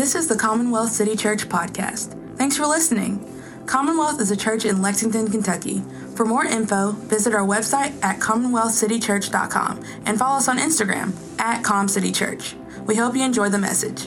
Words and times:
This 0.00 0.14
is 0.14 0.26
the 0.28 0.34
Commonwealth 0.34 0.92
City 0.92 1.14
Church 1.14 1.46
podcast. 1.46 2.16
Thanks 2.38 2.56
for 2.56 2.64
listening. 2.64 3.22
Commonwealth 3.66 4.18
is 4.18 4.30
a 4.30 4.36
church 4.36 4.64
in 4.64 4.80
Lexington, 4.80 5.30
Kentucky. 5.30 5.82
For 6.16 6.24
more 6.24 6.46
info, 6.46 6.92
visit 6.92 7.34
our 7.34 7.46
website 7.46 8.02
at 8.02 8.18
commonwealthcitychurch.com 8.18 9.84
and 10.06 10.18
follow 10.18 10.38
us 10.38 10.48
on 10.48 10.56
Instagram 10.56 11.12
at 11.38 11.62
ComCityChurch. 11.62 12.86
We 12.86 12.94
hope 12.94 13.14
you 13.14 13.22
enjoy 13.22 13.50
the 13.50 13.58
message. 13.58 14.06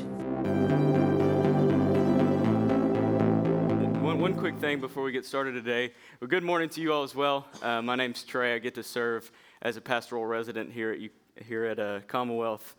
One, 4.02 4.20
one 4.20 4.34
quick 4.34 4.58
thing 4.58 4.80
before 4.82 5.04
we 5.04 5.12
get 5.12 5.28
started 5.28 5.52
today. 5.52 5.94
Well, 6.20 6.28
good 6.28 6.44
morning 6.44 6.70
to 6.70 6.82
you 6.82 6.92
all 6.92 7.04
as 7.04 7.14
well. 7.14 7.46
Uh, 7.62 7.84
my 7.84 7.96
name's 7.96 8.24
Trey. 8.24 8.56
I 8.56 8.58
get 8.58 8.74
to 8.74 8.84
serve 8.84 9.32
as 9.62 9.78
a 9.78 9.82
pastoral 9.82 10.26
resident 10.26 10.72
here 10.72 10.92
at, 10.92 11.44
here 11.46 11.66
at 11.66 11.78
uh, 11.78 12.00
Commonwealth. 12.08 12.76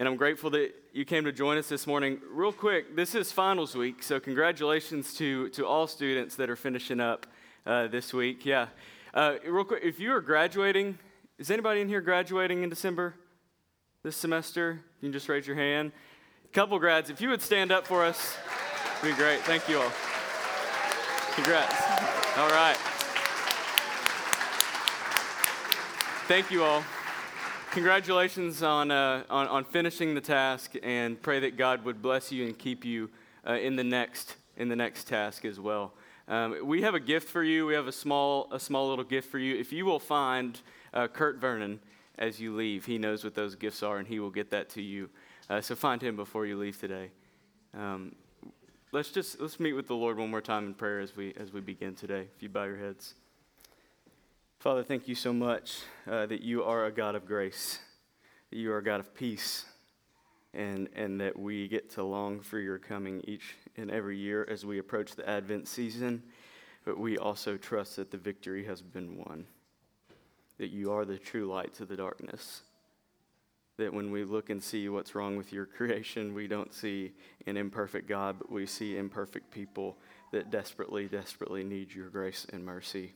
And 0.00 0.08
I'm 0.08 0.16
grateful 0.16 0.48
that 0.52 0.72
you 0.94 1.04
came 1.04 1.24
to 1.24 1.32
join 1.32 1.58
us 1.58 1.68
this 1.68 1.86
morning. 1.86 2.22
Real 2.32 2.52
quick, 2.52 2.96
this 2.96 3.14
is 3.14 3.32
finals 3.32 3.76
week, 3.76 4.02
so 4.02 4.18
congratulations 4.18 5.12
to, 5.18 5.50
to 5.50 5.66
all 5.66 5.86
students 5.86 6.36
that 6.36 6.48
are 6.48 6.56
finishing 6.56 7.00
up 7.00 7.26
uh, 7.66 7.86
this 7.86 8.14
week. 8.14 8.46
Yeah. 8.46 8.68
Uh, 9.12 9.34
real 9.46 9.62
quick, 9.62 9.82
if 9.84 10.00
you 10.00 10.14
are 10.14 10.22
graduating, 10.22 10.98
is 11.36 11.50
anybody 11.50 11.82
in 11.82 11.88
here 11.88 12.00
graduating 12.00 12.62
in 12.62 12.70
December 12.70 13.14
this 14.02 14.16
semester? 14.16 14.80
You 15.02 15.08
can 15.08 15.12
just 15.12 15.28
raise 15.28 15.46
your 15.46 15.56
hand. 15.56 15.92
Couple 16.54 16.78
grads, 16.78 17.10
if 17.10 17.20
you 17.20 17.28
would 17.28 17.42
stand 17.42 17.70
up 17.70 17.86
for 17.86 18.02
us, 18.02 18.38
it'd 19.02 19.14
be 19.14 19.22
great. 19.22 19.40
Thank 19.40 19.68
you 19.68 19.80
all. 19.80 19.92
Congrats. 21.34 22.38
All 22.38 22.48
right. 22.48 22.78
Thank 26.26 26.50
you 26.50 26.64
all. 26.64 26.82
Congratulations 27.70 28.64
on, 28.64 28.90
uh, 28.90 29.22
on, 29.30 29.46
on, 29.46 29.62
finishing 29.62 30.16
the 30.16 30.20
task 30.20 30.74
and 30.82 31.22
pray 31.22 31.38
that 31.38 31.56
God 31.56 31.84
would 31.84 32.02
bless 32.02 32.32
you 32.32 32.44
and 32.44 32.58
keep 32.58 32.84
you 32.84 33.08
uh, 33.46 33.52
in, 33.52 33.76
the 33.76 33.84
next, 33.84 34.34
in 34.56 34.68
the 34.68 34.74
next 34.74 35.04
task 35.04 35.44
as 35.44 35.60
well. 35.60 35.92
Um, 36.26 36.66
we 36.66 36.82
have 36.82 36.96
a 36.96 37.00
gift 37.00 37.28
for 37.28 37.44
you. 37.44 37.66
We 37.66 37.74
have 37.74 37.86
a 37.86 37.92
small, 37.92 38.48
a 38.50 38.58
small 38.58 38.88
little 38.88 39.04
gift 39.04 39.30
for 39.30 39.38
you. 39.38 39.54
If 39.54 39.72
you 39.72 39.84
will 39.84 40.00
find 40.00 40.60
uh, 40.92 41.06
Kurt 41.06 41.36
Vernon 41.36 41.78
as 42.18 42.40
you 42.40 42.56
leave, 42.56 42.86
he 42.86 42.98
knows 42.98 43.22
what 43.22 43.36
those 43.36 43.54
gifts 43.54 43.84
are 43.84 43.98
and 43.98 44.08
he 44.08 44.18
will 44.18 44.30
get 44.30 44.50
that 44.50 44.68
to 44.70 44.82
you. 44.82 45.08
Uh, 45.48 45.60
so 45.60 45.76
find 45.76 46.02
him 46.02 46.16
before 46.16 46.46
you 46.46 46.58
leave 46.58 46.76
today. 46.80 47.10
Um, 47.72 48.16
let's 48.90 49.12
just 49.12 49.40
let's 49.40 49.60
meet 49.60 49.74
with 49.74 49.86
the 49.86 49.94
Lord 49.94 50.18
one 50.18 50.28
more 50.28 50.40
time 50.40 50.66
in 50.66 50.74
prayer 50.74 50.98
as 50.98 51.14
we 51.14 51.34
as 51.38 51.52
we 51.52 51.60
begin 51.60 51.94
today. 51.94 52.26
If 52.34 52.42
you 52.42 52.48
bow 52.48 52.64
your 52.64 52.78
heads. 52.78 53.14
Father, 54.60 54.82
thank 54.82 55.08
you 55.08 55.14
so 55.14 55.32
much 55.32 55.78
uh, 56.06 56.26
that 56.26 56.42
you 56.42 56.62
are 56.64 56.84
a 56.84 56.92
God 56.92 57.14
of 57.14 57.24
grace, 57.24 57.78
that 58.50 58.58
you 58.58 58.70
are 58.72 58.76
a 58.76 58.84
God 58.84 59.00
of 59.00 59.14
peace, 59.14 59.64
and, 60.52 60.86
and 60.94 61.18
that 61.18 61.38
we 61.38 61.66
get 61.66 61.88
to 61.92 62.02
long 62.02 62.40
for 62.40 62.58
your 62.58 62.78
coming 62.78 63.22
each 63.26 63.54
and 63.78 63.90
every 63.90 64.18
year 64.18 64.46
as 64.50 64.66
we 64.66 64.78
approach 64.78 65.14
the 65.14 65.26
Advent 65.26 65.66
season. 65.66 66.22
But 66.84 66.98
we 66.98 67.16
also 67.16 67.56
trust 67.56 67.96
that 67.96 68.10
the 68.10 68.18
victory 68.18 68.62
has 68.66 68.82
been 68.82 69.16
won, 69.16 69.46
that 70.58 70.68
you 70.68 70.92
are 70.92 71.06
the 71.06 71.16
true 71.16 71.46
light 71.46 71.72
to 71.76 71.86
the 71.86 71.96
darkness. 71.96 72.60
That 73.78 73.94
when 73.94 74.10
we 74.10 74.24
look 74.24 74.50
and 74.50 74.62
see 74.62 74.90
what's 74.90 75.14
wrong 75.14 75.38
with 75.38 75.54
your 75.54 75.64
creation, 75.64 76.34
we 76.34 76.48
don't 76.48 76.74
see 76.74 77.12
an 77.46 77.56
imperfect 77.56 78.06
God, 78.06 78.36
but 78.38 78.52
we 78.52 78.66
see 78.66 78.98
imperfect 78.98 79.50
people 79.50 79.96
that 80.32 80.50
desperately, 80.50 81.06
desperately 81.06 81.64
need 81.64 81.94
your 81.94 82.10
grace 82.10 82.46
and 82.52 82.62
mercy. 82.62 83.14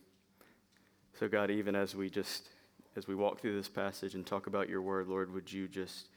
So, 1.19 1.29
God, 1.29 1.49
even 1.49 1.77
as 1.77 1.95
we 1.95 2.11
just, 2.11 2.49
as 2.97 3.07
we 3.07 3.15
walk 3.15 3.41
through 3.41 3.55
this 3.57 3.69
passage 3.69 4.17
and 4.17 4.27
talk 4.27 4.49
about 4.49 4.69
your 4.69 4.83
word, 4.83 5.07
Lord, 5.07 5.33
would 5.33 5.53
you 5.53 5.69
just 5.69 6.09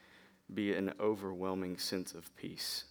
be 0.52 0.74
an 0.74 0.92
overwhelming 1.00 1.78
sense 1.78 2.16
of 2.16 2.36
peace? 2.36 2.86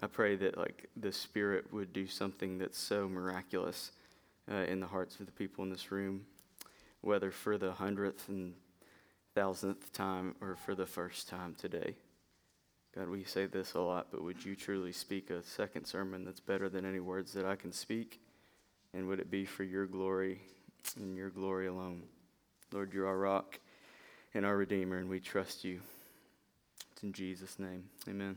I 0.00 0.08
pray 0.08 0.34
that, 0.34 0.58
like, 0.58 0.88
the 0.96 1.12
Spirit 1.12 1.72
would 1.72 1.92
do 1.92 2.08
something 2.08 2.58
that's 2.58 2.78
so 2.78 3.08
miraculous 3.08 3.92
uh, 4.50 4.64
in 4.64 4.80
the 4.80 4.88
hearts 4.88 5.20
of 5.20 5.26
the 5.26 5.32
people 5.32 5.62
in 5.62 5.70
this 5.70 5.92
room, 5.92 6.26
whether 7.00 7.30
for 7.30 7.56
the 7.58 7.72
hundredth 7.72 8.28
and 8.28 8.54
thousandth 9.36 9.92
time 9.92 10.34
or 10.40 10.56
for 10.56 10.74
the 10.74 10.86
first 10.86 11.28
time 11.28 11.54
today. 11.56 11.94
God, 12.96 13.08
we 13.08 13.22
say 13.22 13.46
this 13.46 13.74
a 13.74 13.80
lot, 13.80 14.08
but 14.10 14.24
would 14.24 14.44
you 14.44 14.56
truly 14.56 14.90
speak 14.90 15.30
a 15.30 15.44
second 15.44 15.84
sermon 15.84 16.24
that's 16.24 16.40
better 16.40 16.68
than 16.68 16.84
any 16.84 16.98
words 16.98 17.32
that 17.34 17.46
I 17.46 17.54
can 17.54 17.72
speak? 17.72 18.20
And 18.92 19.06
would 19.06 19.20
it 19.20 19.30
be 19.30 19.44
for 19.44 19.62
your 19.62 19.86
glory 19.86 20.40
in 20.96 21.16
your 21.16 21.30
glory 21.30 21.66
alone. 21.66 22.02
Lord, 22.72 22.92
you're 22.92 23.06
our 23.06 23.16
rock 23.16 23.58
and 24.34 24.44
our 24.44 24.56
Redeemer, 24.56 24.98
and 24.98 25.08
we 25.08 25.20
trust 25.20 25.64
you. 25.64 25.80
It's 26.92 27.02
in 27.02 27.12
Jesus' 27.12 27.58
name. 27.58 27.84
Amen. 28.08 28.36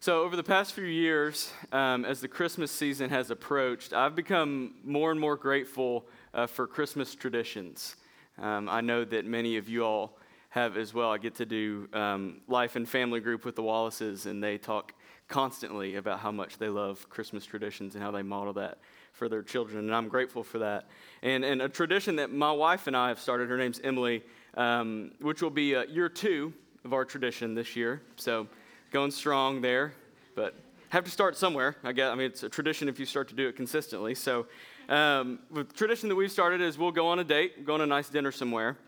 So, 0.00 0.22
over 0.22 0.36
the 0.36 0.44
past 0.44 0.74
few 0.74 0.84
years, 0.84 1.52
um, 1.72 2.04
as 2.04 2.20
the 2.20 2.28
Christmas 2.28 2.70
season 2.70 3.10
has 3.10 3.30
approached, 3.30 3.92
I've 3.92 4.14
become 4.14 4.76
more 4.84 5.10
and 5.10 5.20
more 5.20 5.36
grateful 5.36 6.06
uh, 6.32 6.46
for 6.46 6.66
Christmas 6.66 7.14
traditions. 7.14 7.96
Um, 8.38 8.68
I 8.68 8.80
know 8.80 9.04
that 9.04 9.26
many 9.26 9.56
of 9.56 9.68
you 9.68 9.84
all 9.84 10.16
have 10.50 10.76
as 10.76 10.94
well. 10.94 11.10
I 11.10 11.18
get 11.18 11.34
to 11.36 11.46
do 11.46 11.88
um, 11.92 12.40
life 12.46 12.76
and 12.76 12.88
family 12.88 13.20
group 13.20 13.44
with 13.44 13.56
the 13.56 13.62
Wallaces, 13.62 14.26
and 14.26 14.42
they 14.42 14.56
talk 14.56 14.94
constantly 15.28 15.96
about 15.96 16.20
how 16.20 16.30
much 16.30 16.58
they 16.58 16.68
love 16.68 17.08
Christmas 17.10 17.44
traditions 17.44 17.94
and 17.94 18.02
how 18.02 18.10
they 18.10 18.22
model 18.22 18.52
that 18.54 18.78
for 19.18 19.28
their 19.28 19.42
children, 19.42 19.78
and 19.78 19.94
I'm 19.94 20.08
grateful 20.08 20.44
for 20.44 20.60
that. 20.60 20.86
And, 21.22 21.44
and 21.44 21.60
a 21.60 21.68
tradition 21.68 22.16
that 22.16 22.32
my 22.32 22.52
wife 22.52 22.86
and 22.86 22.96
I 22.96 23.08
have 23.08 23.18
started, 23.18 23.50
her 23.50 23.56
name's 23.56 23.80
Emily, 23.82 24.22
um, 24.54 25.10
which 25.20 25.42
will 25.42 25.50
be 25.50 25.74
uh, 25.74 25.82
year 25.84 26.08
two 26.08 26.54
of 26.84 26.92
our 26.92 27.04
tradition 27.04 27.54
this 27.54 27.74
year. 27.74 28.00
So 28.16 28.46
going 28.92 29.10
strong 29.10 29.60
there, 29.60 29.92
but 30.36 30.54
have 30.90 31.04
to 31.04 31.10
start 31.10 31.36
somewhere. 31.36 31.76
I 31.82 31.92
guess. 31.92 32.10
I 32.10 32.14
mean, 32.14 32.26
it's 32.26 32.44
a 32.44 32.48
tradition 32.48 32.88
if 32.88 33.00
you 33.00 33.06
start 33.06 33.28
to 33.28 33.34
do 33.34 33.48
it 33.48 33.56
consistently. 33.56 34.14
So, 34.14 34.46
um, 34.88 35.40
the 35.50 35.64
tradition 35.64 36.08
that 36.08 36.14
we've 36.14 36.32
started 36.32 36.60
is 36.60 36.78
we'll 36.78 36.92
go 36.92 37.08
on 37.08 37.18
a 37.18 37.24
date, 37.24 37.66
go 37.66 37.74
on 37.74 37.82
a 37.82 37.86
nice 37.86 38.08
dinner 38.08 38.32
somewhere, 38.32 38.78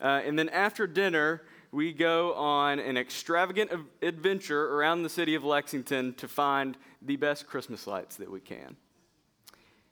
uh, 0.00 0.20
and 0.24 0.38
then 0.38 0.48
after 0.50 0.86
dinner, 0.86 1.42
we 1.72 1.92
go 1.92 2.34
on 2.34 2.78
an 2.78 2.96
extravagant 2.96 3.72
adventure 4.02 4.76
around 4.76 5.02
the 5.02 5.08
city 5.08 5.34
of 5.34 5.42
Lexington 5.42 6.14
to 6.14 6.28
find 6.28 6.76
the 7.00 7.16
best 7.16 7.46
Christmas 7.46 7.86
lights 7.86 8.16
that 8.16 8.30
we 8.30 8.38
can. 8.38 8.76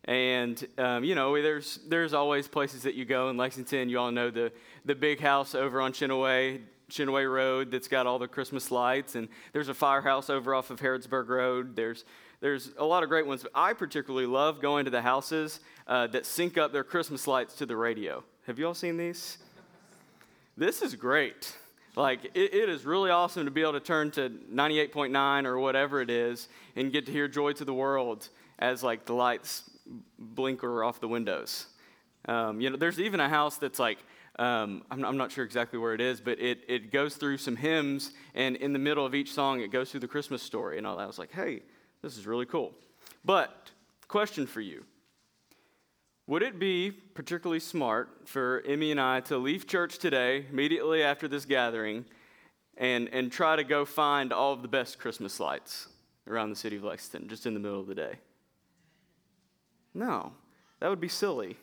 And 0.05 0.67
um, 0.79 1.05
you 1.05 1.15
know, 1.15 1.41
there's 1.41 1.79
there's 1.89 2.15
always 2.15 2.49
places 2.49 2.83
that 2.83 2.95
you 2.95 3.05
go 3.05 3.29
in 3.29 3.37
Lexington. 3.37 3.89
You 3.89 3.99
all 3.99 4.11
know 4.11 4.31
the 4.31 4.53
the 4.85 4.95
big 4.95 5.21
house 5.21 5.55
over 5.55 5.81
on 5.81 5.93
Chenaway 5.93 6.61
Chenaway 6.91 7.31
Road 7.31 7.71
that's 7.71 7.89
got 7.89 8.07
all 8.07 8.19
the 8.19 8.29
Christmas 8.29 8.71
lights, 8.71 9.15
and 9.15 9.29
there's 9.53 9.69
a 9.69 9.75
firehouse 9.75 10.31
over 10.31 10.55
off 10.55 10.71
of 10.71 10.81
Harrodsburg 10.81 11.29
Road. 11.29 11.77
There's 11.77 12.05
there's 12.41 12.73
a 12.79 12.85
lot 12.85 13.03
of 13.03 13.09
great 13.09 13.27
ones. 13.27 13.45
I 13.55 13.75
particularly 13.75 14.27
love 14.27 14.61
going 14.61 14.87
to 14.87 14.91
the 14.91 15.03
houses 15.03 15.61
uh, 15.87 16.07
that 16.09 16.25
sync 16.25 16.57
up 16.57 16.73
their 16.73 16.85
Christmas 16.85 17.27
lights 17.27 17.55
to 17.57 17.67
the 17.67 17.77
radio. 17.77 18.25
Have 18.47 18.59
you 18.59 18.67
all 18.67 18.75
seen 18.75 18.97
these? 18.97 19.39
This 20.57 20.83
is 20.83 20.95
great. 20.95 21.57
Like, 21.97 22.25
it, 22.35 22.55
it 22.55 22.69
is 22.69 22.85
really 22.85 23.11
awesome 23.11 23.45
to 23.45 23.51
be 23.51 23.63
able 23.63 23.75
to 23.75 23.81
turn 23.81 24.11
to 24.13 24.31
98.9 24.53 25.45
or 25.45 25.59
whatever 25.59 26.01
it 26.01 26.09
is 26.09 26.49
and 26.77 26.93
get 26.93 27.07
to 27.07 27.13
hear 27.13 27.29
Joy 27.29 27.53
to 27.55 27.65
the 27.65 27.75
World 27.75 28.29
as, 28.59 28.83
like, 28.83 29.05
the 29.05 29.13
lights 29.13 29.70
blinker 30.19 30.85
off 30.85 31.01
the 31.01 31.09
windows. 31.09 31.67
Um, 32.27 32.61
you 32.61 32.71
know, 32.71 32.77
there's 32.77 33.01
even 33.01 33.21
a 33.21 33.29
house 33.29 33.57
that's 33.57 33.79
like, 33.79 33.99
um, 34.39 34.85
I'm, 34.91 35.05
I'm, 35.05 35.17
not 35.17 35.33
sure 35.33 35.45
exactly 35.45 35.79
where 35.79 35.95
it 35.95 36.01
is, 36.01 36.21
but 36.21 36.39
it, 36.39 36.61
it 36.69 36.93
goes 36.93 37.17
through 37.17 37.39
some 37.39 37.57
hymns, 37.57 38.13
and 38.35 38.57
in 38.57 38.73
the 38.73 38.79
middle 38.79 39.05
of 39.05 39.15
each 39.15 39.33
song, 39.33 39.61
it 39.61 39.71
goes 39.71 39.91
through 39.91 40.01
the 40.01 40.09
Christmas 40.09 40.43
story. 40.43 40.79
And 40.79 40.87
all 40.87 40.97
that. 40.97 41.03
I 41.03 41.07
was 41.07 41.19
like, 41.19 41.33
hey, 41.33 41.63
this 42.03 42.17
is 42.17 42.27
really 42.27 42.47
cool. 42.47 42.73
But, 43.25 43.71
question 44.09 44.47
for 44.47 44.61
you 44.61 44.85
Would 46.27 46.43
it 46.43 46.59
be 46.59 46.91
particularly 46.91 47.61
smart 47.61 48.29
for 48.29 48.63
Emmy 48.67 48.91
and 48.91 49.01
I 49.01 49.21
to 49.21 49.37
leave 49.39 49.67
church 49.67 49.99
today, 49.99 50.47
immediately 50.51 51.03
after 51.03 51.27
this 51.27 51.45
gathering, 51.45 52.05
and, 52.77 53.09
and 53.09 53.31
try 53.31 53.57
to 53.57 53.65
go 53.65 53.85
find 53.85 54.33
all 54.33 54.53
of 54.53 54.63
the 54.63 54.69
best 54.69 54.99
Christmas 54.99 55.41
lights 55.41 55.89
around 56.27 56.51
the 56.51 56.57
city 56.57 56.77
of 56.77 56.85
Lexington, 56.85 57.29
just 57.29 57.47
in 57.47 57.55
the 57.55 57.61
middle 57.61 57.81
of 57.81 57.87
the 57.87 57.95
day? 57.95 58.15
No, 59.95 60.33
that 60.81 60.89
would 60.89 61.01
be 61.01 61.09
silly. 61.09 61.57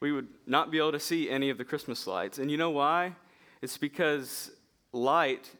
We 0.00 0.12
would 0.12 0.28
not 0.46 0.70
be 0.70 0.78
able 0.78 0.92
to 0.92 1.00
see 1.00 1.30
any 1.30 1.50
of 1.50 1.58
the 1.58 1.64
Christmas 1.64 2.06
lights. 2.06 2.38
And 2.38 2.50
you 2.50 2.56
know 2.56 2.70
why? 2.70 3.14
It's 3.62 3.78
because 3.78 4.50
light 4.92 5.50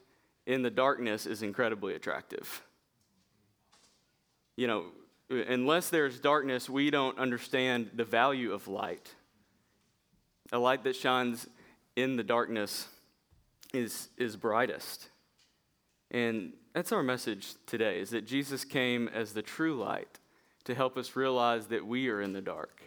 in 0.47 0.62
the 0.62 0.71
darkness 0.71 1.26
is 1.26 1.43
incredibly 1.43 1.94
attractive. 1.94 2.62
You 4.56 4.67
know, 4.67 4.85
unless 5.31 5.88
there's 5.88 6.21
darkness, 6.21 6.69
we 6.69 6.91
don't 6.91 7.19
understand 7.19 7.91
the 7.94 8.05
value 8.05 8.53
of 8.53 8.69
light. 8.69 9.15
A 10.53 10.59
light 10.59 10.85
that 10.85 10.94
shines 10.94 11.49
in 11.97 12.17
the 12.17 12.23
darkness 12.23 12.87
is, 13.73 14.09
is 14.17 14.37
brightest. 14.37 15.09
And 16.11 16.53
that's 16.75 16.93
our 16.93 17.03
message 17.03 17.55
today 17.67 18.00
is 18.00 18.11
that 18.11 18.27
Jesus 18.27 18.65
came 18.65 19.09
as 19.09 19.32
the 19.32 19.43
true 19.43 19.75
light 19.75 20.19
to 20.64 20.75
help 20.75 20.96
us 20.96 21.16
realize 21.16 21.66
that 21.66 21.87
we 21.87 22.08
are 22.08 22.20
in 22.20 22.32
the 22.32 22.40
dark. 22.40 22.82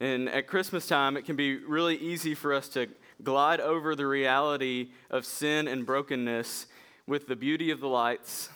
And 0.00 0.28
at 0.28 0.46
Christmas 0.46 0.86
time, 0.86 1.16
it 1.16 1.24
can 1.24 1.36
be 1.36 1.56
really 1.56 1.96
easy 1.96 2.34
for 2.34 2.54
us 2.54 2.68
to 2.70 2.88
glide 3.22 3.60
over 3.60 3.96
the 3.96 4.06
reality 4.06 4.90
of 5.10 5.24
sin 5.24 5.66
and 5.66 5.84
brokenness 5.84 6.66
with 7.06 7.26
the 7.26 7.36
beauty 7.36 7.70
of 7.70 7.80
the 7.80 7.88
lights, 7.88 8.48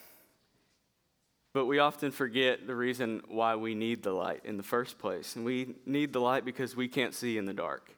but 1.52 1.66
we 1.66 1.78
often 1.78 2.10
forget 2.10 2.66
the 2.66 2.74
reason 2.74 3.22
why 3.28 3.56
we 3.56 3.74
need 3.74 4.02
the 4.02 4.12
light 4.12 4.42
in 4.44 4.56
the 4.56 4.62
first 4.62 4.98
place. 4.98 5.36
And 5.36 5.44
we 5.44 5.74
need 5.84 6.12
the 6.12 6.20
light 6.20 6.44
because 6.44 6.76
we 6.76 6.88
can't 6.88 7.14
see 7.14 7.38
in 7.38 7.44
the 7.44 7.52
dark. 7.52 7.94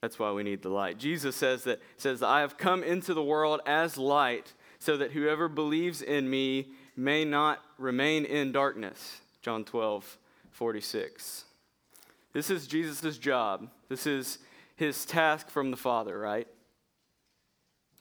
That's 0.00 0.18
why 0.18 0.32
we 0.32 0.44
need 0.44 0.62
the 0.62 0.68
light. 0.68 0.98
Jesus 0.98 1.36
says 1.36 1.64
that 1.64 1.80
says, 1.96 2.22
I 2.22 2.40
have 2.40 2.56
come 2.56 2.82
into 2.82 3.14
the 3.14 3.22
world 3.22 3.60
as 3.66 3.98
light 3.98 4.52
so 4.78 4.96
that 4.96 5.12
whoever 5.12 5.48
believes 5.48 6.02
in 6.02 6.30
me 6.30 6.68
may 6.98 7.24
not 7.24 7.60
remain 7.78 8.24
in 8.24 8.50
darkness. 8.50 9.20
John 9.40 9.64
12, 9.64 10.18
46. 10.50 11.44
This 12.32 12.50
is 12.50 12.66
Jesus' 12.66 13.16
job. 13.18 13.68
This 13.88 14.04
is 14.04 14.38
his 14.74 15.04
task 15.04 15.48
from 15.48 15.70
the 15.70 15.76
Father, 15.76 16.18
right? 16.18 16.48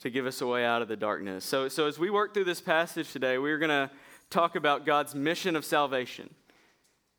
To 0.02 0.10
give 0.10 0.26
us 0.26 0.42
a 0.42 0.48
way 0.48 0.66
out 0.66 0.82
of 0.82 0.88
the 0.88 0.96
darkness. 0.96 1.46
So, 1.46 1.68
so 1.68 1.88
as 1.88 2.00
we 2.00 2.10
work 2.10 2.34
through 2.34 2.46
this 2.46 2.60
passage 2.60 3.12
today, 3.14 3.38
we're 3.38 3.60
going 3.60 3.70
to 3.70 3.92
talk 4.32 4.56
about 4.56 4.84
God's 4.84 5.14
mission 5.14 5.56
of 5.56 5.64
salvation. 5.64 6.34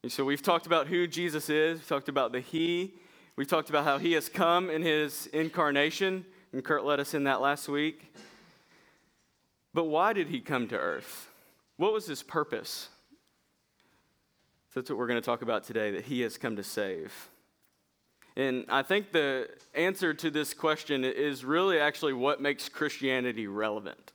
And 0.02 0.10
so 0.10 0.24
we've 0.24 0.42
talked 0.42 0.66
about 0.66 0.88
who 0.88 1.06
Jesus 1.06 1.48
is, 1.48 1.78
we've 1.78 1.88
talked 1.88 2.08
about 2.08 2.32
the 2.32 2.40
He, 2.40 2.94
we've 3.36 3.48
talked 3.48 3.70
about 3.70 3.84
how 3.84 3.98
He 3.98 4.12
has 4.12 4.28
come 4.28 4.68
in 4.68 4.82
His 4.82 5.26
incarnation, 5.28 6.24
and 6.52 6.64
Kurt 6.64 6.84
led 6.84 6.98
us 6.98 7.14
in 7.14 7.24
that 7.24 7.40
last 7.40 7.68
week. 7.68 8.12
But 9.74 9.84
why 9.84 10.12
did 10.12 10.26
He 10.26 10.40
come 10.40 10.66
to 10.68 10.76
earth? 10.76 11.27
What 11.78 11.92
was 11.92 12.06
His 12.06 12.22
purpose? 12.22 12.90
That's 14.74 14.90
what 14.90 14.98
we're 14.98 15.06
going 15.06 15.20
to 15.20 15.24
talk 15.24 15.42
about 15.42 15.64
today 15.64 15.92
that 15.92 16.04
He 16.04 16.20
has 16.20 16.36
come 16.36 16.56
to 16.56 16.62
save. 16.62 17.30
And 18.36 18.66
I 18.68 18.82
think 18.82 19.10
the 19.10 19.48
answer 19.74 20.12
to 20.14 20.30
this 20.30 20.54
question 20.54 21.04
is 21.04 21.44
really 21.44 21.80
actually 21.80 22.12
what 22.12 22.40
makes 22.40 22.68
Christianity 22.68 23.46
relevant. 23.46 24.12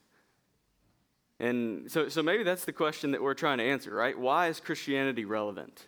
And 1.40 1.92
so, 1.92 2.08
so 2.08 2.22
maybe 2.24 2.44
that's 2.44 2.64
the 2.64 2.72
question 2.72 3.12
that 3.12 3.22
we're 3.22 3.34
trying 3.34 3.58
to 3.58 3.66
answer, 3.66 3.94
right? 3.94 4.18
Why 4.18 4.48
is 4.48 4.62
Christianity 4.62 5.26
relevant? 5.26 5.88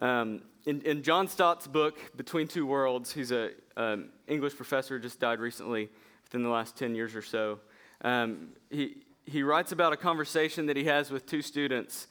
Um, 0.00 0.42
in, 0.66 0.80
in, 0.82 1.02
John 1.04 1.28
Stott's 1.28 1.68
book, 1.68 2.16
Between 2.16 2.48
Two 2.48 2.66
Worlds, 2.66 3.12
he's 3.12 3.30
an 3.30 3.50
um, 3.76 4.08
English 4.26 4.56
professor, 4.56 4.98
just 4.98 5.20
died 5.20 5.38
recently, 5.38 5.88
within 6.24 6.42
the 6.42 6.48
last 6.48 6.76
10 6.76 6.96
years 6.96 7.14
or 7.14 7.22
so. 7.22 7.60
Um, 8.00 8.48
he, 8.70 9.04
he 9.24 9.42
writes 9.42 9.72
about 9.72 9.92
a 9.92 9.96
conversation 9.96 10.66
that 10.66 10.76
he 10.76 10.84
has 10.84 11.10
with 11.10 11.26
two 11.26 11.42
students 11.42 12.06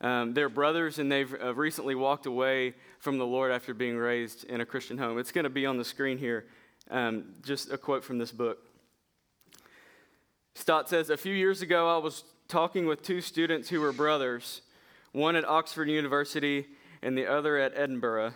um, 0.00 0.34
they're 0.34 0.48
brothers, 0.48 0.98
and 0.98 1.10
they've 1.10 1.34
uh, 1.42 1.54
recently 1.54 1.94
walked 1.94 2.26
away 2.26 2.74
from 2.98 3.18
the 3.18 3.26
Lord 3.26 3.50
after 3.50 3.72
being 3.72 3.96
raised 3.96 4.44
in 4.44 4.60
a 4.60 4.66
Christian 4.66 4.98
home. 4.98 5.18
It's 5.18 5.32
going 5.32 5.44
to 5.44 5.50
be 5.50 5.64
on 5.64 5.78
the 5.78 5.84
screen 5.84 6.18
here. 6.18 6.46
Um, 6.90 7.34
just 7.42 7.72
a 7.72 7.78
quote 7.78 8.04
from 8.04 8.18
this 8.18 8.30
book. 8.30 8.58
Stott 10.54 10.88
says 10.88 11.10
A 11.10 11.16
few 11.16 11.34
years 11.34 11.62
ago, 11.62 11.94
I 11.94 11.98
was 11.98 12.24
talking 12.48 12.86
with 12.86 13.02
two 13.02 13.20
students 13.20 13.68
who 13.68 13.80
were 13.80 13.92
brothers, 13.92 14.62
one 15.12 15.34
at 15.34 15.48
Oxford 15.48 15.88
University 15.88 16.66
and 17.02 17.16
the 17.16 17.26
other 17.26 17.56
at 17.56 17.72
Edinburgh. 17.74 18.34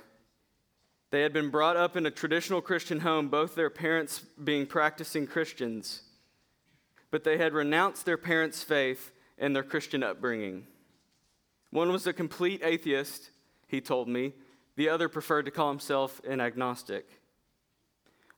They 1.10 1.22
had 1.22 1.32
been 1.32 1.50
brought 1.50 1.76
up 1.76 1.96
in 1.96 2.06
a 2.06 2.10
traditional 2.10 2.60
Christian 2.60 3.00
home, 3.00 3.28
both 3.28 3.54
their 3.54 3.70
parents 3.70 4.20
being 4.42 4.66
practicing 4.66 5.26
Christians, 5.26 6.02
but 7.10 7.24
they 7.24 7.38
had 7.38 7.52
renounced 7.52 8.04
their 8.04 8.16
parents' 8.16 8.62
faith 8.62 9.12
and 9.38 9.54
their 9.54 9.62
Christian 9.62 10.02
upbringing. 10.02 10.66
One 11.70 11.90
was 11.92 12.06
a 12.06 12.12
complete 12.12 12.60
atheist, 12.64 13.30
he 13.66 13.80
told 13.80 14.08
me. 14.08 14.34
The 14.76 14.88
other 14.88 15.08
preferred 15.08 15.44
to 15.44 15.50
call 15.50 15.68
himself 15.68 16.20
an 16.28 16.40
agnostic. 16.40 17.20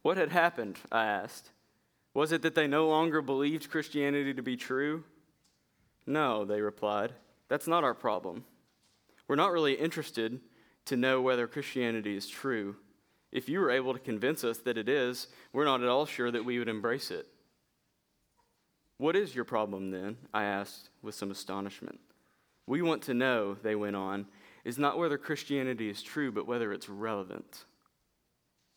What 0.03 0.17
had 0.17 0.31
happened? 0.31 0.79
I 0.91 1.05
asked. 1.07 1.51
Was 2.15 2.33
it 2.33 2.43
that 2.43 2.55
they 2.55 2.67
no 2.67 2.89
longer 2.89 3.23
believed 3.23 3.71
Christianity 3.71 4.35
to 4.35 4.43
be 4.43 4.57
true? 4.57 5.05
No, 6.07 6.45
they 6.45 6.61
replied. 6.61 7.13
That's 7.49 7.69
not 7.69 7.85
our 7.85 7.95
problem. 7.95 8.45
We're 9.29 9.37
not 9.37 9.53
really 9.53 9.75
interested 9.75 10.41
to 10.87 10.97
know 10.97 11.21
whether 11.21 11.47
Christianity 11.47 12.17
is 12.17 12.29
true. 12.29 12.77
If 13.31 13.49
you 13.49 13.61
were 13.61 13.71
able 13.71 13.95
to 13.95 13.99
convince 13.99 14.45
us 14.45 14.59
that 14.59 14.77
it 14.77 14.89
is, 14.89 15.29
we're 15.53 15.65
not 15.65 15.83
at 15.83 15.89
all 15.89 16.07
sure 16.07 16.31
that 16.31 16.45
we 16.45 16.59
would 16.59 16.69
embrace 16.69 17.11
it. 17.11 17.29
What 19.03 19.17
is 19.17 19.35
your 19.35 19.45
problem 19.45 19.91
then? 19.91 20.17
I 20.33 20.45
asked 20.45 20.91
with 21.03 21.17
some 21.17 21.33
astonishment. 21.33 21.99
We 22.69 22.83
want 22.83 23.03
to 23.03 23.15
know, 23.15 23.57
they 23.61 23.75
went 23.75 23.97
on, 23.97 24.27
is 24.65 24.79
not 24.79 24.97
whether 24.97 25.19
Christianity 25.19 25.91
is 25.91 26.05
true, 26.05 26.31
but 26.31 26.47
whether 26.47 26.73
it's 26.73 26.89
relevant. 26.89 27.65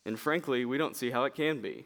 And 0.04 0.20
frankly, 0.20 0.66
we 0.66 0.80
don't 0.80 0.96
see 0.96 1.12
how 1.12 1.26
it 1.26 1.36
can 1.36 1.62
be. 1.62 1.86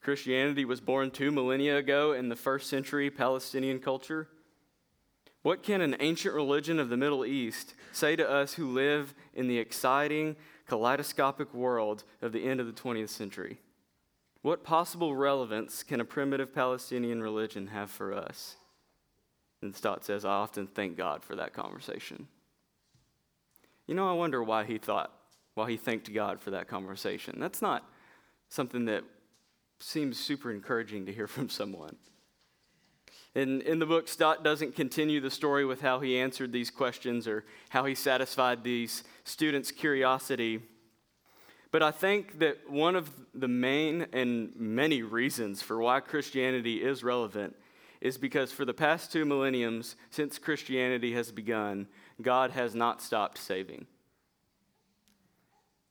Christianity 0.00 0.64
was 0.64 0.80
born 0.80 1.10
two 1.10 1.30
millennia 1.30 1.76
ago 1.76 2.14
in 2.14 2.30
the 2.30 2.36
first 2.36 2.70
century 2.70 3.10
Palestinian 3.10 3.80
culture. 3.80 4.28
What 5.42 5.62
can 5.62 5.82
an 5.82 5.96
ancient 6.00 6.34
religion 6.34 6.80
of 6.80 6.88
the 6.88 6.96
Middle 6.96 7.26
East 7.26 7.74
say 7.92 8.16
to 8.16 8.26
us 8.26 8.54
who 8.54 8.72
live 8.72 9.12
in 9.34 9.46
the 9.46 9.58
exciting, 9.58 10.36
kaleidoscopic 10.68 11.52
world 11.52 12.04
of 12.22 12.32
the 12.32 12.48
end 12.48 12.60
of 12.60 12.66
the 12.66 12.72
20th 12.72 13.10
century? 13.10 13.58
What 14.42 14.64
possible 14.64 15.14
relevance 15.14 15.82
can 15.82 16.00
a 16.00 16.04
primitive 16.04 16.52
Palestinian 16.52 17.22
religion 17.22 17.68
have 17.68 17.90
for 17.90 18.12
us? 18.12 18.56
And 19.62 19.74
Stott 19.74 20.04
says, 20.04 20.24
I 20.24 20.30
often 20.30 20.66
thank 20.66 20.96
God 20.96 21.22
for 21.22 21.36
that 21.36 21.52
conversation. 21.52 22.26
You 23.86 23.94
know, 23.94 24.08
I 24.08 24.12
wonder 24.12 24.42
why 24.42 24.64
he 24.64 24.78
thought, 24.78 25.12
why 25.54 25.70
he 25.70 25.76
thanked 25.76 26.12
God 26.12 26.40
for 26.40 26.50
that 26.50 26.66
conversation. 26.66 27.38
That's 27.38 27.62
not 27.62 27.88
something 28.48 28.84
that 28.86 29.04
seems 29.78 30.18
super 30.18 30.50
encouraging 30.50 31.06
to 31.06 31.12
hear 31.12 31.26
from 31.28 31.48
someone. 31.48 31.96
In, 33.34 33.62
in 33.62 33.78
the 33.78 33.86
book, 33.86 34.08
Stott 34.08 34.44
doesn't 34.44 34.76
continue 34.76 35.20
the 35.20 35.30
story 35.30 35.64
with 35.64 35.80
how 35.80 36.00
he 36.00 36.18
answered 36.18 36.52
these 36.52 36.70
questions 36.70 37.26
or 37.26 37.44
how 37.70 37.84
he 37.86 37.94
satisfied 37.94 38.62
these 38.62 39.04
students' 39.24 39.70
curiosity. 39.70 40.60
But 41.72 41.82
I 41.82 41.90
think 41.90 42.38
that 42.40 42.70
one 42.70 42.94
of 42.94 43.10
the 43.34 43.48
main 43.48 44.06
and 44.12 44.54
many 44.54 45.02
reasons 45.02 45.62
for 45.62 45.80
why 45.80 46.00
Christianity 46.00 46.82
is 46.82 47.02
relevant 47.02 47.56
is 48.02 48.18
because 48.18 48.52
for 48.52 48.66
the 48.66 48.74
past 48.74 49.10
two 49.10 49.24
millenniums, 49.24 49.96
since 50.10 50.38
Christianity 50.38 51.14
has 51.14 51.32
begun, 51.32 51.88
God 52.20 52.50
has 52.50 52.74
not 52.74 53.00
stopped 53.00 53.38
saving. 53.38 53.86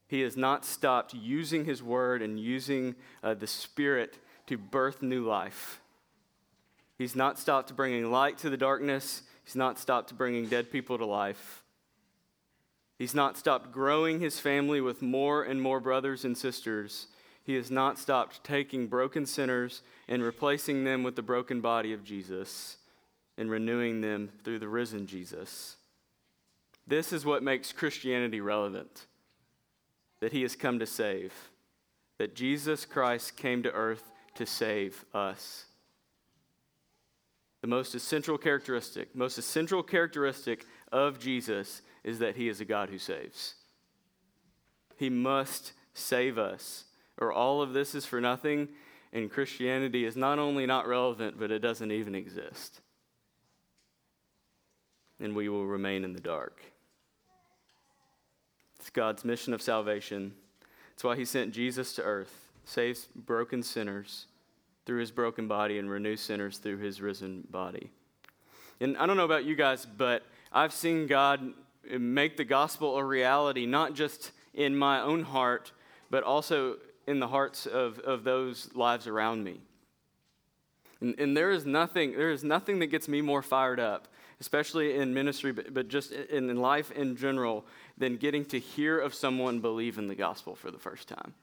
He 0.07 0.21
has 0.21 0.37
not 0.37 0.65
stopped 0.65 1.15
using 1.15 1.65
His 1.65 1.81
Word 1.81 2.21
and 2.21 2.39
using 2.39 2.95
uh, 3.23 3.33
the 3.33 3.47
Spirit 3.47 4.19
to 4.47 4.57
birth 4.57 5.01
new 5.01 5.25
life. 5.25 5.81
He's 6.97 7.15
not 7.15 7.39
stopped 7.39 7.75
bringing 7.75 8.11
light 8.11 8.37
to 8.39 8.49
the 8.51 8.57
darkness. 8.57 9.23
He's 9.45 9.55
not 9.55 9.79
stopped 9.79 10.15
bringing 10.15 10.47
dead 10.47 10.69
people 10.69 10.99
to 10.99 11.05
life. 11.05 11.63
He's 13.01 13.15
not 13.15 13.35
stopped 13.35 13.71
growing 13.71 14.19
his 14.19 14.37
family 14.37 14.79
with 14.79 15.01
more 15.01 15.41
and 15.41 15.59
more 15.59 15.79
brothers 15.79 16.23
and 16.23 16.37
sisters 16.37 17.07
he 17.43 17.55
has 17.55 17.71
not 17.71 17.97
stopped 17.97 18.43
taking 18.43 18.85
broken 18.85 19.25
sinners 19.25 19.81
and 20.07 20.21
replacing 20.21 20.83
them 20.83 21.01
with 21.01 21.15
the 21.15 21.23
broken 21.23 21.61
body 21.61 21.93
of 21.93 22.03
Jesus 22.03 22.77
and 23.39 23.49
renewing 23.49 24.01
them 24.01 24.29
through 24.43 24.59
the 24.59 24.67
risen 24.67 25.07
Jesus. 25.07 25.77
This 26.85 27.11
is 27.11 27.25
what 27.25 27.41
makes 27.41 27.71
Christianity 27.71 28.39
relevant 28.39 29.07
that 30.19 30.31
he 30.31 30.43
has 30.43 30.55
come 30.55 30.77
to 30.77 30.85
save, 30.85 31.33
that 32.19 32.35
Jesus 32.35 32.85
Christ 32.85 33.35
came 33.35 33.63
to 33.63 33.71
earth 33.71 34.11
to 34.35 34.45
save 34.45 35.05
us. 35.11 35.65
The 37.61 37.67
most 37.67 37.95
essential 37.95 38.37
characteristic, 38.37 39.15
most 39.15 39.39
essential 39.39 39.81
characteristic 39.81 40.67
of 40.91 41.19
Jesus 41.19 41.81
is 42.03 42.19
that 42.19 42.35
he 42.35 42.47
is 42.47 42.59
a 42.59 42.65
God 42.65 42.89
who 42.89 42.97
saves. 42.97 43.55
He 44.97 45.09
must 45.09 45.73
save 45.93 46.37
us 46.37 46.85
or 47.21 47.31
all 47.31 47.61
of 47.61 47.73
this 47.73 47.93
is 47.95 48.05
for 48.05 48.19
nothing, 48.19 48.67
and 49.13 49.31
Christianity 49.31 50.05
is 50.05 50.17
not 50.17 50.39
only 50.39 50.65
not 50.65 50.87
relevant, 50.87 51.39
but 51.39 51.51
it 51.51 51.59
doesn't 51.59 51.91
even 51.91 52.15
exist. 52.15 52.81
And 55.19 55.35
we 55.35 55.47
will 55.47 55.67
remain 55.67 56.03
in 56.03 56.13
the 56.13 56.19
dark. 56.19 56.61
It's 58.79 58.89
God's 58.89 59.23
mission 59.23 59.53
of 59.53 59.61
salvation. 59.61 60.33
It's 60.93 61.03
why 61.03 61.15
He 61.15 61.25
sent 61.25 61.53
Jesus 61.53 61.93
to 61.93 62.01
earth, 62.01 62.51
saves 62.65 63.07
broken 63.15 63.61
sinners 63.61 64.25
through 64.85 64.99
His 64.99 65.11
broken 65.11 65.47
body, 65.47 65.77
and 65.77 65.89
renew 65.89 66.17
sinners 66.17 66.57
through 66.57 66.77
His 66.77 67.01
risen 67.01 67.47
body. 67.51 67.91
And 68.79 68.97
I 68.97 69.05
don't 69.05 69.17
know 69.17 69.25
about 69.25 69.45
you 69.45 69.55
guys, 69.55 69.85
but 69.85 70.23
I've 70.51 70.73
seen 70.73 71.05
God 71.05 71.53
make 71.89 72.37
the 72.37 72.45
gospel 72.45 72.97
a 72.97 73.03
reality, 73.03 73.65
not 73.65 73.93
just 73.93 74.31
in 74.53 74.75
my 74.75 75.01
own 75.01 75.23
heart, 75.23 75.71
but 76.09 76.23
also 76.23 76.77
in 77.07 77.19
the 77.19 77.27
hearts 77.27 77.65
of, 77.65 77.99
of 77.99 78.23
those 78.23 78.69
lives 78.73 79.07
around 79.07 79.43
me. 79.43 79.61
And, 80.99 81.19
and 81.19 81.35
there 81.35 81.51
is 81.51 81.65
nothing, 81.65 82.11
there 82.11 82.31
is 82.31 82.43
nothing 82.43 82.79
that 82.79 82.87
gets 82.87 83.07
me 83.07 83.21
more 83.21 83.41
fired 83.41 83.79
up, 83.79 84.07
especially 84.39 84.95
in 84.95 85.13
ministry, 85.13 85.51
but, 85.51 85.73
but 85.73 85.87
just 85.87 86.11
in, 86.11 86.49
in 86.49 86.57
life 86.57 86.91
in 86.91 87.15
general, 87.15 87.65
than 87.97 88.17
getting 88.17 88.45
to 88.45 88.59
hear 88.59 88.99
of 88.99 89.13
someone 89.13 89.59
believe 89.59 89.97
in 89.97 90.07
the 90.07 90.15
gospel 90.15 90.55
for 90.55 90.71
the 90.71 90.79
first 90.79 91.07
time. 91.07 91.33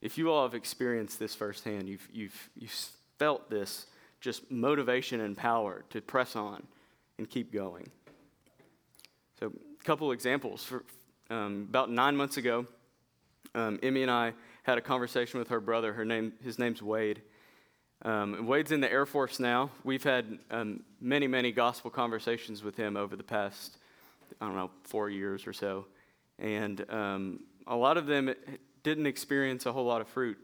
If 0.00 0.16
you 0.16 0.30
all 0.30 0.44
have 0.44 0.54
experienced 0.54 1.18
this 1.18 1.34
firsthand, 1.34 1.88
you've, 1.88 2.08
you've, 2.12 2.50
you've 2.56 2.88
felt 3.18 3.50
this 3.50 3.86
just 4.20 4.50
motivation 4.50 5.20
and 5.20 5.36
power 5.36 5.84
to 5.90 6.00
press 6.00 6.36
on 6.36 6.62
and 7.18 7.28
keep 7.28 7.52
going. 7.52 7.90
So, 9.38 9.52
a 9.80 9.84
couple 9.84 10.10
examples. 10.10 10.64
For, 10.64 10.84
um, 11.30 11.66
about 11.68 11.90
nine 11.90 12.16
months 12.16 12.38
ago, 12.38 12.66
um, 13.54 13.78
Emmy 13.84 14.02
and 14.02 14.10
I 14.10 14.32
had 14.64 14.78
a 14.78 14.80
conversation 14.80 15.38
with 15.38 15.48
her 15.48 15.60
brother. 15.60 15.92
Her 15.92 16.04
name, 16.04 16.32
his 16.42 16.58
name's 16.58 16.82
Wade. 16.82 17.22
Um, 18.02 18.46
Wade's 18.46 18.72
in 18.72 18.80
the 18.80 18.90
Air 18.90 19.06
Force 19.06 19.38
now. 19.38 19.70
We've 19.84 20.02
had 20.02 20.40
um, 20.50 20.82
many, 21.00 21.28
many 21.28 21.52
gospel 21.52 21.88
conversations 21.88 22.64
with 22.64 22.76
him 22.76 22.96
over 22.96 23.14
the 23.14 23.22
past, 23.22 23.78
I 24.40 24.46
don't 24.46 24.56
know, 24.56 24.72
four 24.82 25.08
years 25.08 25.46
or 25.46 25.52
so. 25.52 25.86
And 26.40 26.84
um, 26.90 27.40
a 27.68 27.76
lot 27.76 27.96
of 27.96 28.06
them 28.06 28.34
didn't 28.82 29.06
experience 29.06 29.66
a 29.66 29.72
whole 29.72 29.84
lot 29.84 30.00
of 30.00 30.08
fruit, 30.08 30.38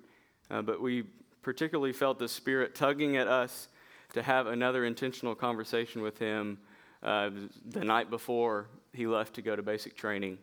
uh, 0.52 0.62
but 0.62 0.80
we 0.80 1.02
particularly 1.42 1.92
felt 1.92 2.20
the 2.20 2.28
Spirit 2.28 2.76
tugging 2.76 3.16
at 3.16 3.26
us 3.26 3.66
to 4.12 4.22
have 4.22 4.46
another 4.46 4.84
intentional 4.84 5.34
conversation 5.34 6.00
with 6.00 6.18
him 6.18 6.58
uh, 7.02 7.30
the 7.66 7.84
night 7.84 8.08
before 8.08 8.68
he 8.94 9.06
left 9.06 9.34
to 9.34 9.42
go 9.42 9.56
to 9.56 9.62
basic 9.62 9.96
training. 9.96 10.38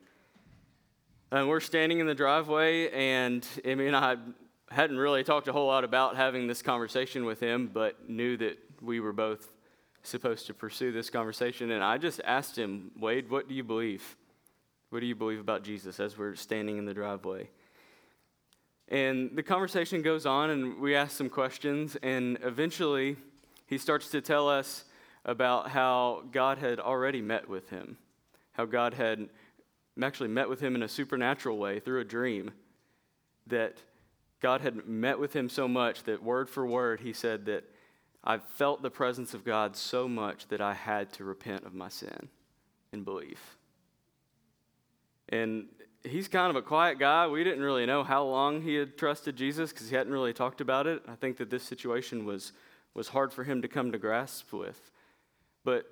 And 1.31 1.47
we're 1.47 1.61
standing 1.61 1.99
in 1.99 2.07
the 2.07 2.15
driveway, 2.15 2.89
and 2.91 3.47
Emmy 3.63 3.87
and 3.87 3.95
I 3.95 4.17
hadn't 4.69 4.97
really 4.97 5.23
talked 5.23 5.47
a 5.47 5.53
whole 5.53 5.67
lot 5.67 5.83
about 5.83 6.15
having 6.15 6.47
this 6.47 6.61
conversation 6.61 7.25
with 7.25 7.39
him, 7.39 7.69
but 7.73 8.09
knew 8.09 8.37
that 8.37 8.57
we 8.81 8.99
were 8.99 9.13
both 9.13 9.53
supposed 10.03 10.47
to 10.47 10.53
pursue 10.53 10.91
this 10.91 11.09
conversation. 11.09 11.71
And 11.71 11.83
I 11.83 11.97
just 11.97 12.21
asked 12.25 12.57
him, 12.57 12.91
Wade, 12.99 13.29
what 13.29 13.47
do 13.47 13.55
you 13.55 13.63
believe? 13.63 14.17
What 14.89 14.99
do 14.99 15.05
you 15.05 15.15
believe 15.15 15.39
about 15.39 15.63
Jesus 15.63 15.99
as 15.99 16.17
we're 16.17 16.35
standing 16.35 16.77
in 16.77 16.85
the 16.85 16.93
driveway? 16.93 17.49
And 18.89 19.31
the 19.35 19.43
conversation 19.43 20.01
goes 20.01 20.25
on, 20.25 20.49
and 20.49 20.79
we 20.81 20.95
ask 20.95 21.15
some 21.15 21.29
questions, 21.29 21.95
and 22.03 22.37
eventually 22.43 23.15
he 23.67 23.77
starts 23.77 24.09
to 24.09 24.19
tell 24.19 24.49
us 24.49 24.83
about 25.23 25.69
how 25.69 26.23
God 26.31 26.57
had 26.57 26.79
already 26.79 27.21
met 27.21 27.47
with 27.47 27.69
him, 27.69 27.97
how 28.53 28.65
God 28.65 28.93
had 28.93 29.29
actually 30.01 30.29
met 30.29 30.49
with 30.49 30.59
him 30.59 30.75
in 30.75 30.83
a 30.83 30.87
supernatural 30.87 31.57
way 31.57 31.79
through 31.79 31.99
a 31.99 32.05
dream, 32.05 32.51
that 33.47 33.77
God 34.41 34.61
had 34.61 34.87
met 34.87 35.19
with 35.19 35.33
him 35.33 35.49
so 35.49 35.67
much 35.67 36.03
that 36.03 36.23
word 36.23 36.49
for 36.49 36.65
word 36.65 37.01
he 37.01 37.13
said 37.13 37.45
that 37.45 37.63
I 38.23 38.37
felt 38.37 38.81
the 38.81 38.89
presence 38.89 39.33
of 39.33 39.43
God 39.43 39.75
so 39.75 40.07
much 40.07 40.47
that 40.47 40.61
I 40.61 40.73
had 40.73 41.11
to 41.13 41.23
repent 41.23 41.65
of 41.65 41.73
my 41.73 41.89
sin 41.89 42.29
and 42.91 43.03
believe. 43.03 43.39
And 45.29 45.67
he's 46.03 46.27
kind 46.27 46.49
of 46.49 46.55
a 46.55 46.61
quiet 46.61 46.99
guy. 46.99 47.27
We 47.27 47.43
didn't 47.43 47.63
really 47.63 47.85
know 47.85 48.03
how 48.03 48.23
long 48.23 48.61
he 48.61 48.75
had 48.75 48.97
trusted 48.97 49.35
Jesus 49.35 49.71
because 49.71 49.89
he 49.89 49.95
hadn't 49.95 50.13
really 50.13 50.33
talked 50.33 50.61
about 50.61 50.87
it. 50.87 51.03
I 51.07 51.15
think 51.15 51.37
that 51.37 51.49
this 51.49 51.63
situation 51.63 52.25
was, 52.25 52.51
was 52.93 53.07
hard 53.09 53.31
for 53.33 53.43
him 53.43 53.61
to 53.61 53.67
come 53.67 53.91
to 53.91 53.97
grasp 53.97 54.53
with. 54.53 54.91
But 55.63 55.85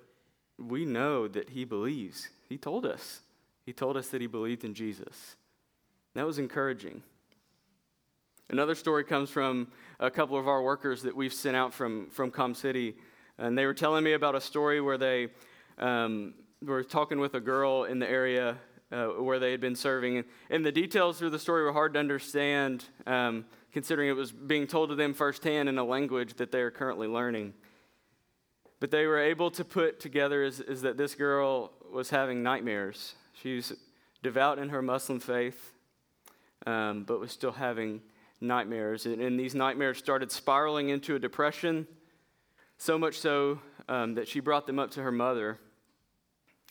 we 0.58 0.84
know 0.84 1.26
that 1.26 1.50
he 1.50 1.64
believes. 1.64 2.28
He 2.50 2.58
told 2.58 2.84
us. 2.84 3.20
He 3.64 3.72
told 3.72 3.96
us 3.96 4.08
that 4.08 4.20
he 4.20 4.26
believed 4.26 4.64
in 4.64 4.74
Jesus. 4.74 5.36
That 6.14 6.26
was 6.26 6.38
encouraging. 6.40 7.02
Another 8.50 8.74
story 8.74 9.04
comes 9.04 9.30
from 9.30 9.68
a 10.00 10.10
couple 10.10 10.36
of 10.36 10.48
our 10.48 10.60
workers 10.60 11.02
that 11.02 11.14
we've 11.14 11.32
sent 11.32 11.54
out 11.56 11.72
from, 11.72 12.10
from 12.10 12.32
Com 12.32 12.52
City. 12.52 12.96
And 13.38 13.56
they 13.56 13.64
were 13.64 13.74
telling 13.74 14.02
me 14.02 14.14
about 14.14 14.34
a 14.34 14.40
story 14.40 14.80
where 14.80 14.98
they 14.98 15.28
um, 15.78 16.34
were 16.60 16.82
talking 16.82 17.20
with 17.20 17.34
a 17.34 17.40
girl 17.40 17.84
in 17.84 18.00
the 18.00 18.10
area 18.10 18.56
uh, 18.90 19.06
where 19.06 19.38
they 19.38 19.52
had 19.52 19.60
been 19.60 19.76
serving. 19.76 20.24
And 20.50 20.66
the 20.66 20.72
details 20.72 21.20
through 21.20 21.30
the 21.30 21.38
story 21.38 21.62
were 21.62 21.72
hard 21.72 21.94
to 21.94 22.00
understand, 22.00 22.84
um, 23.06 23.44
considering 23.72 24.08
it 24.08 24.16
was 24.16 24.32
being 24.32 24.66
told 24.66 24.88
to 24.88 24.96
them 24.96 25.14
firsthand 25.14 25.68
in 25.68 25.78
a 25.78 25.84
language 25.84 26.34
that 26.34 26.50
they 26.50 26.60
are 26.60 26.72
currently 26.72 27.06
learning. 27.06 27.54
But 28.80 28.90
they 28.90 29.06
were 29.06 29.20
able 29.20 29.52
to 29.52 29.64
put 29.64 30.00
together 30.00 30.42
is, 30.42 30.58
is 30.58 30.82
that 30.82 30.96
this 30.96 31.14
girl 31.14 31.70
was 31.92 32.10
having 32.10 32.42
nightmares. 32.42 33.14
She's 33.32 33.72
devout 34.22 34.58
in 34.58 34.68
her 34.68 34.82
Muslim 34.82 35.20
faith, 35.20 35.72
um, 36.66 37.04
but 37.04 37.20
was 37.20 37.32
still 37.32 37.52
having 37.52 38.02
nightmares. 38.40 39.06
And, 39.06 39.20
and, 39.20 39.38
these 39.38 39.54
nightmares 39.54 39.98
started 39.98 40.30
spiraling 40.30 40.88
into 40.88 41.14
a 41.14 41.18
depression, 41.18 41.86
so 42.78 42.98
much 42.98 43.18
so 43.18 43.60
um, 43.88 44.14
that 44.14 44.28
she 44.28 44.40
brought 44.40 44.66
them 44.66 44.78
up 44.78 44.90
to 44.92 45.02
her 45.02 45.12
mother, 45.12 45.58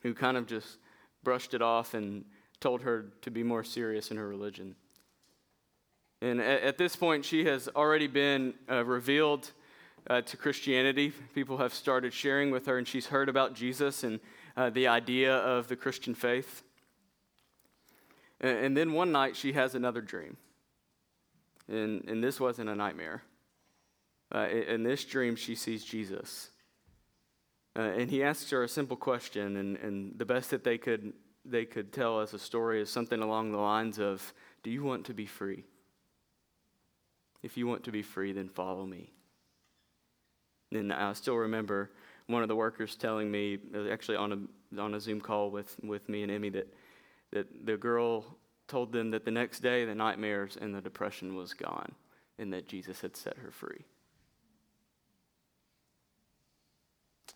who 0.04 0.14
kind 0.14 0.38
of 0.38 0.48
just 0.48 0.78
brushed 1.24 1.54
it 1.54 1.62
off 1.62 1.94
and 1.94 2.26
told 2.60 2.82
her 2.82 3.06
to 3.22 3.32
be 3.32 3.44
more 3.44 3.64
serious 3.64 4.12
in 4.12 4.18
her 4.18 4.28
religion. 4.28 4.76
And 6.22 6.42
at, 6.42 6.62
at 6.62 6.78
this 6.78 6.96
point, 6.96 7.26
she 7.26 7.46
has 7.46 7.70
already 7.76 8.08
been 8.08 8.54
uh, 8.70 8.84
revealed 8.84 9.52
uh, 10.10 10.22
to 10.22 10.38
Christianity. 10.38 11.12
People 11.34 11.58
have 11.58 11.74
started 11.74 12.14
sharing 12.14 12.52
with 12.52 12.66
her, 12.66 12.78
and 12.78 12.88
she's 12.88 13.08
heard 13.08 13.30
about 13.30 13.54
Jesus 13.54 14.04
and 14.04 14.20
uh, 14.56 14.70
the 14.70 14.88
idea 14.88 15.36
of 15.36 15.68
the 15.68 15.76
Christian 15.76 16.16
faith. 16.16 16.64
And, 18.42 18.76
then 18.76 18.94
one 18.94 19.12
night, 19.12 19.36
she 19.36 19.54
has 19.54 19.76
another 19.76 20.02
dream. 20.02 20.38
And, 21.68 22.06
and 22.08 22.24
this 22.24 22.40
wasn't 22.40 22.70
a 22.70 22.76
nightmare. 22.76 23.24
Uh, 24.34 24.48
in 24.48 24.84
this 24.84 25.04
dream, 25.04 25.36
she 25.36 25.56
sees 25.56 25.84
Jesus. 25.84 26.50
Uh, 27.78 27.82
and 27.82 28.10
he 28.10 28.24
asks 28.24 28.50
her 28.52 28.64
a 28.64 28.68
simple 28.68 28.98
question, 28.98 29.58
and, 29.58 29.78
and 29.78 30.18
the 30.18 30.26
best 30.26 30.52
that 30.52 30.64
they 30.64 30.78
could, 30.78 31.14
they 31.46 31.66
could 31.66 31.92
tell 31.92 32.22
as 32.22 32.34
a 32.34 32.40
story 32.40 32.82
is 32.82 32.90
something 32.90 33.22
along 33.22 33.52
the 33.52 33.58
lines 33.58 34.00
of 34.00 34.34
Do 34.64 34.72
you 34.72 34.84
want 34.84 35.06
to 35.06 35.14
be 35.14 35.26
free? 35.26 35.66
If 37.42 37.58
you 37.58 37.68
want 37.68 37.84
to 37.86 37.92
be 37.92 38.02
free, 38.02 38.32
then 38.32 38.50
follow 38.50 38.86
me. 38.86 39.12
And 40.72 40.94
I 40.94 41.14
still 41.14 41.36
remember 41.36 41.90
one 42.30 42.44
of 42.44 42.48
the 42.48 42.56
workers 42.56 42.96
telling 42.96 43.30
me, 43.30 43.58
actually 43.92 44.16
on 44.16 44.48
a, 44.76 44.80
on 44.80 44.94
a 44.94 45.00
Zoom 45.00 45.20
call 45.20 45.50
with, 45.50 45.76
with 45.84 46.08
me 46.08 46.22
and 46.22 46.32
Emmy, 46.32 46.50
that, 46.50 46.72
that 47.32 47.66
the 47.66 47.76
girl 47.76 48.38
told 48.68 48.94
them 48.94 49.10
that 49.12 49.26
the 49.26 49.32
next 49.32 49.62
day 49.62 49.84
the 49.84 49.96
nightmares 49.96 50.56
and 50.62 50.74
the 50.74 50.80
depression 50.80 51.36
was 51.36 51.54
gone 51.56 51.92
and 52.38 52.54
that 52.54 52.68
Jesus 52.68 53.02
had 53.02 53.18
set 53.18 53.36
her 53.38 53.50
free. 53.50 53.84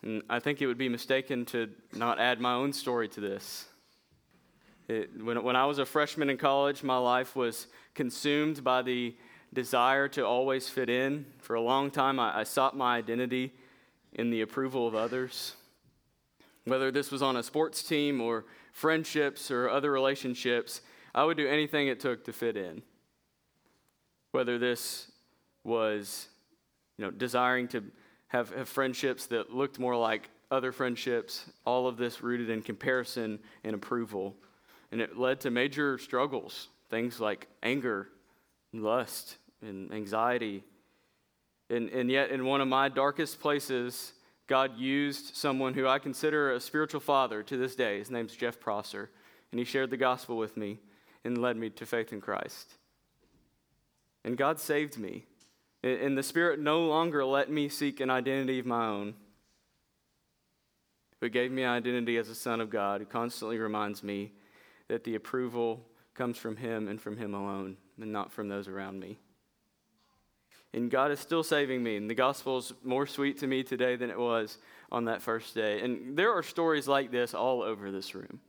And 0.04 0.22
I 0.30 0.38
think 0.38 0.62
it 0.62 0.68
would 0.68 0.78
be 0.78 0.88
mistaken 0.88 1.44
to 1.46 1.70
not 1.92 2.20
add 2.20 2.40
my 2.40 2.54
own 2.54 2.72
story 2.72 3.08
to 3.08 3.20
this. 3.20 3.66
It, 4.86 5.10
when, 5.20 5.42
when 5.42 5.56
I 5.56 5.66
was 5.66 5.80
a 5.80 5.86
freshman 5.86 6.30
in 6.30 6.36
college, 6.36 6.84
my 6.84 6.98
life 6.98 7.34
was 7.34 7.66
consumed 7.94 8.62
by 8.62 8.82
the 8.82 9.16
desire 9.52 10.06
to 10.08 10.24
always 10.24 10.68
fit 10.68 10.88
in. 10.88 11.26
For 11.38 11.54
a 11.56 11.60
long 11.60 11.90
time, 11.90 12.20
I, 12.20 12.40
I 12.40 12.44
sought 12.44 12.76
my 12.76 12.96
identity 12.96 13.54
in 14.14 14.30
the 14.30 14.40
approval 14.40 14.86
of 14.86 14.94
others. 14.94 15.54
Whether 16.64 16.90
this 16.90 17.10
was 17.10 17.22
on 17.22 17.36
a 17.36 17.42
sports 17.42 17.82
team 17.82 18.20
or 18.20 18.46
friendships 18.72 19.50
or 19.50 19.68
other 19.68 19.90
relationships, 19.90 20.80
I 21.14 21.24
would 21.24 21.36
do 21.36 21.46
anything 21.46 21.88
it 21.88 22.00
took 22.00 22.24
to 22.24 22.32
fit 22.32 22.56
in. 22.56 22.82
Whether 24.32 24.58
this 24.58 25.10
was, 25.62 26.28
you 26.96 27.04
know, 27.04 27.10
desiring 27.10 27.68
to 27.68 27.84
have, 28.28 28.50
have 28.50 28.68
friendships 28.68 29.26
that 29.26 29.54
looked 29.54 29.78
more 29.78 29.96
like 29.96 30.30
other 30.50 30.72
friendships, 30.72 31.50
all 31.64 31.86
of 31.86 31.96
this 31.96 32.22
rooted 32.22 32.50
in 32.50 32.62
comparison 32.62 33.38
and 33.62 33.74
approval. 33.74 34.36
And 34.92 35.00
it 35.00 35.18
led 35.18 35.40
to 35.40 35.50
major 35.50 35.98
struggles, 35.98 36.68
things 36.90 37.20
like 37.20 37.48
anger, 37.62 38.08
lust, 38.72 39.36
and 39.62 39.92
anxiety. 39.92 40.64
And, 41.74 41.88
and 41.90 42.10
yet, 42.10 42.30
in 42.30 42.44
one 42.44 42.60
of 42.60 42.68
my 42.68 42.88
darkest 42.88 43.40
places, 43.40 44.12
God 44.46 44.76
used 44.76 45.34
someone 45.34 45.74
who 45.74 45.88
I 45.88 45.98
consider 45.98 46.52
a 46.52 46.60
spiritual 46.60 47.00
father 47.00 47.42
to 47.42 47.56
this 47.56 47.74
day. 47.74 47.98
His 47.98 48.10
name's 48.10 48.36
Jeff 48.36 48.60
Prosser. 48.60 49.10
And 49.50 49.58
he 49.58 49.64
shared 49.64 49.90
the 49.90 49.96
gospel 49.96 50.36
with 50.36 50.56
me 50.56 50.78
and 51.24 51.38
led 51.38 51.56
me 51.56 51.70
to 51.70 51.86
faith 51.86 52.12
in 52.12 52.20
Christ. 52.20 52.74
And 54.24 54.36
God 54.36 54.60
saved 54.60 54.98
me. 54.98 55.26
And 55.82 56.16
the 56.16 56.22
Spirit 56.22 56.60
no 56.60 56.86
longer 56.86 57.24
let 57.24 57.50
me 57.50 57.68
seek 57.68 58.00
an 58.00 58.08
identity 58.08 58.58
of 58.58 58.66
my 58.66 58.86
own, 58.86 59.14
but 61.20 61.30
gave 61.30 61.52
me 61.52 61.62
an 61.62 61.70
identity 61.70 62.16
as 62.16 62.30
a 62.30 62.34
son 62.34 62.60
of 62.60 62.70
God 62.70 63.00
who 63.00 63.06
constantly 63.06 63.58
reminds 63.58 64.02
me 64.02 64.32
that 64.88 65.04
the 65.04 65.14
approval 65.14 65.84
comes 66.14 66.38
from 66.38 66.56
Him 66.56 66.88
and 66.88 66.98
from 66.98 67.18
Him 67.18 67.34
alone, 67.34 67.76
and 68.00 68.10
not 68.10 68.32
from 68.32 68.48
those 68.48 68.66
around 68.66 68.98
me. 68.98 69.18
And 70.74 70.90
God 70.90 71.12
is 71.12 71.20
still 71.20 71.44
saving 71.44 71.84
me, 71.84 71.96
and 71.96 72.10
the 72.10 72.16
gospel 72.16 72.58
is 72.58 72.72
more 72.82 73.06
sweet 73.06 73.38
to 73.38 73.46
me 73.46 73.62
today 73.62 73.94
than 73.94 74.10
it 74.10 74.18
was 74.18 74.58
on 74.90 75.04
that 75.04 75.22
first 75.22 75.54
day. 75.54 75.80
And 75.80 76.16
there 76.16 76.32
are 76.32 76.42
stories 76.42 76.88
like 76.88 77.12
this 77.12 77.32
all 77.32 77.62
over 77.62 77.92
this 77.92 78.12
room. 78.12 78.40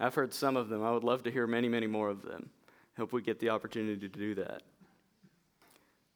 I've 0.00 0.16
heard 0.16 0.34
some 0.34 0.56
of 0.56 0.68
them. 0.68 0.82
I 0.82 0.90
would 0.90 1.04
love 1.04 1.22
to 1.22 1.30
hear 1.30 1.46
many, 1.46 1.68
many 1.68 1.86
more 1.86 2.08
of 2.08 2.22
them. 2.22 2.50
Hope 2.96 3.12
we 3.12 3.22
get 3.22 3.38
the 3.38 3.50
opportunity 3.50 4.08
to 4.08 4.18
do 4.18 4.34
that. 4.34 4.62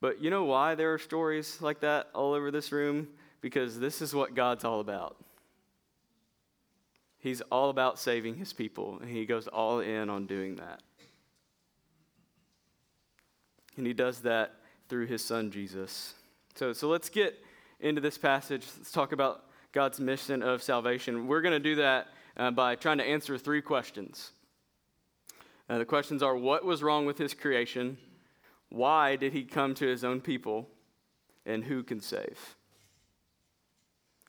But 0.01 0.21
you 0.21 0.31
know 0.31 0.45
why 0.45 0.75
there 0.75 0.93
are 0.93 0.99
stories 0.99 1.63
like 1.63 1.79
that 1.81 2.09
all 2.13 2.33
over 2.35 2.51
this 2.51 2.73
room? 2.73 3.07
Because 3.41 3.79
this 3.79 4.03
is 4.03 4.13
what 4.13 4.35
God's 4.35 4.65
all 4.65 4.81
about. 4.81 5.17
He's 7.19 7.41
all 7.53 7.71
about 7.71 8.01
saving 8.01 8.35
his 8.35 8.53
people, 8.53 8.99
and 9.01 9.09
he 9.09 9.25
goes 9.25 9.47
all 9.47 9.79
in 9.79 10.11
on 10.11 10.27
doing 10.27 10.57
that. 10.57 10.83
And 13.77 13.87
he 13.87 13.93
does 13.93 14.21
that 14.23 14.57
through 14.89 15.07
his 15.07 15.25
son 15.25 15.51
Jesus. 15.51 16.15
So, 16.55 16.73
so 16.73 16.89
let's 16.89 17.09
get 17.09 17.39
into 17.81 18.01
this 18.01 18.19
passage. 18.19 18.67
Let's 18.79 18.93
talk 18.93 19.13
about 19.13 19.45
God's 19.73 20.01
mission 20.01 20.43
of 20.43 20.63
salvation. 20.63 21.27
We're 21.27 21.43
going 21.43 21.53
to 21.53 21.61
do 21.61 21.77
that 21.77 22.09
uh, 22.37 22.51
by 22.51 22.77
trying 22.77 22.99
to 22.99 23.05
answer 23.05 23.37
three 23.37 23.61
questions. 23.61 24.33
Uh, 25.69 25.79
the 25.79 25.85
questions 25.85 26.23
are 26.23 26.37
what 26.37 26.65
was 26.65 26.83
wrong 26.83 27.07
with 27.07 27.19
his 27.19 27.35
creation? 27.35 27.99
Why 28.69 29.17
did 29.17 29.33
he 29.33 29.45
come 29.45 29.75
to 29.75 29.87
his 29.87 30.05
own 30.05 30.21
people? 30.21 30.69
And 31.45 31.65
who 31.65 31.83
can 31.83 32.01
save? 32.01 32.57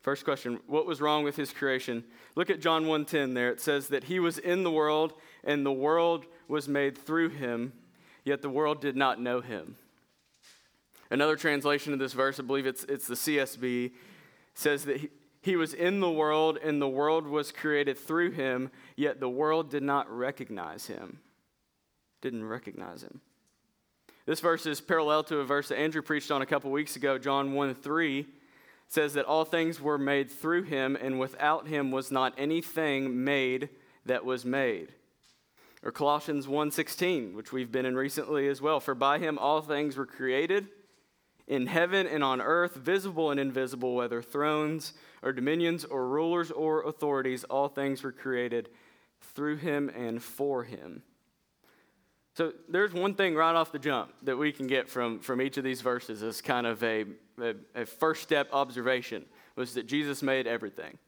First 0.01 0.23
question, 0.23 0.59
what 0.67 0.85
was 0.85 1.01
wrong 1.01 1.23
with 1.23 1.35
his 1.35 1.51
creation? 1.51 2.03
Look 2.35 2.49
at 2.49 2.61
John 2.61 2.85
1:10 2.85 3.33
there. 3.33 3.51
It 3.51 3.59
says 3.59 3.87
that 3.89 4.05
he 4.05 4.19
was 4.19 4.37
in 4.37 4.63
the 4.63 4.71
world 4.71 5.13
and 5.43 5.65
the 5.65 5.71
world 5.71 6.25
was 6.47 6.67
made 6.67 6.97
through 6.97 7.29
him, 7.29 7.73
yet 8.23 8.41
the 8.41 8.49
world 8.49 8.79
did 8.79 8.95
not 8.95 9.19
know 9.19 9.41
him. 9.41 9.75
Another 11.09 11.35
translation 11.35 11.93
of 11.93 11.99
this 11.99 12.13
verse, 12.13 12.39
I 12.39 12.43
believe 12.43 12.65
it's, 12.65 12.83
it's 12.85 13.07
the 13.07 13.15
CSB, 13.15 13.91
says 14.53 14.85
that 14.85 14.97
he, 14.97 15.09
he 15.41 15.55
was 15.55 15.73
in 15.73 15.99
the 15.99 16.11
world 16.11 16.57
and 16.61 16.81
the 16.81 16.87
world 16.87 17.25
was 17.25 17.51
created 17.51 17.97
through 17.97 18.31
him, 18.31 18.71
yet 18.95 19.19
the 19.19 19.29
world 19.29 19.69
did 19.69 19.83
not 19.83 20.09
recognize 20.09 20.87
him. 20.87 21.19
Didn't 22.21 22.45
recognize 22.45 23.03
him. 23.03 23.21
This 24.25 24.41
verse 24.41 24.65
is 24.65 24.81
parallel 24.81 25.23
to 25.25 25.37
a 25.37 25.45
verse 25.45 25.69
that 25.69 25.79
Andrew 25.79 26.01
preached 26.01 26.31
on 26.31 26.41
a 26.41 26.45
couple 26.45 26.69
weeks 26.71 26.97
ago, 26.97 27.17
John 27.17 27.53
1 27.53 27.75
3 27.75 28.25
says 28.89 29.13
that 29.13 29.25
all 29.25 29.45
things 29.45 29.81
were 29.81 29.97
made 29.97 30.31
through 30.31 30.63
him, 30.63 30.97
and 30.99 31.19
without 31.19 31.67
him 31.67 31.91
was 31.91 32.09
not 32.09 32.33
anything 32.37 33.23
made 33.23 33.69
that 34.05 34.23
was 34.23 34.45
made. 34.45 34.93
Or 35.83 35.91
Colossians 35.91 36.47
1:16, 36.47 37.33
which 37.33 37.51
we've 37.51 37.71
been 37.71 37.85
in 37.85 37.95
recently 37.95 38.47
as 38.47 38.61
well. 38.61 38.79
For 38.79 38.95
by 38.95 39.19
him 39.19 39.37
all 39.37 39.61
things 39.61 39.97
were 39.97 40.05
created 40.05 40.69
in 41.47 41.67
heaven 41.67 42.05
and 42.07 42.23
on 42.23 42.41
earth, 42.41 42.75
visible 42.75 43.31
and 43.31 43.39
invisible, 43.39 43.95
whether 43.95 44.21
thrones 44.21 44.93
or 45.21 45.31
dominions 45.31 45.85
or 45.85 46.07
rulers 46.07 46.51
or 46.51 46.83
authorities, 46.83 47.43
all 47.45 47.69
things 47.69 48.03
were 48.03 48.11
created 48.11 48.69
through 49.21 49.57
him 49.57 49.89
and 49.89 50.21
for 50.21 50.63
him. 50.63 51.01
So 52.35 52.53
there's 52.69 52.93
one 52.93 53.15
thing 53.15 53.33
right 53.33 53.55
off 53.55 53.71
the 53.71 53.79
jump 53.79 54.13
that 54.23 54.37
we 54.37 54.51
can 54.51 54.67
get 54.67 54.87
from, 54.87 55.19
from 55.19 55.41
each 55.41 55.57
of 55.57 55.63
these 55.63 55.81
verses 55.81 56.21
as 56.21 56.39
kind 56.39 56.67
of 56.67 56.83
a, 56.83 57.05
a, 57.41 57.55
a 57.73 57.85
first 57.85 58.21
step 58.21 58.49
observation 58.53 59.25
was 59.55 59.73
that 59.73 59.87
Jesus 59.87 60.21
made 60.21 60.45
everything. 60.45 60.99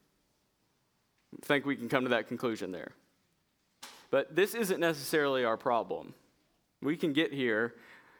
I 1.39 1.45
think 1.45 1.65
we 1.65 1.75
can 1.75 1.87
come 1.87 2.03
to 2.03 2.09
that 2.09 2.27
conclusion 2.27 2.71
there. 2.71 2.93
But 4.09 4.35
this 4.35 4.55
isn't 4.55 4.79
necessarily 4.79 5.45
our 5.45 5.57
problem. 5.57 6.15
We 6.81 6.97
can 6.97 7.13
get 7.13 7.31
here, 7.31 7.75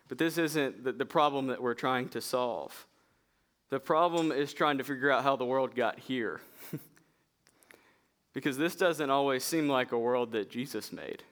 but 0.10 0.18
this 0.18 0.38
isn't 0.38 0.84
the, 0.84 0.92
the 0.92 1.06
problem 1.06 1.48
that 1.48 1.62
we're 1.62 1.76
trying 1.76 2.10
to 2.10 2.20
solve. 2.20 2.88
The 3.70 3.80
problem 3.80 4.32
is 4.32 4.52
trying 4.52 4.80
to 4.80 4.84
figure 4.84 5.12
out 5.12 5.24
how 5.24 5.36
the 5.36 5.46
world 5.46 5.76
got 5.76 6.00
here. 6.00 6.42
because 8.34 8.58
this 8.58 8.76
doesn't 8.76 9.10
always 9.10 9.44
seem 9.44 9.70
like 9.70 9.92
a 9.92 10.00
world 10.00 10.32
that 10.34 10.50
Jesus 10.50 10.92
made 10.92 11.24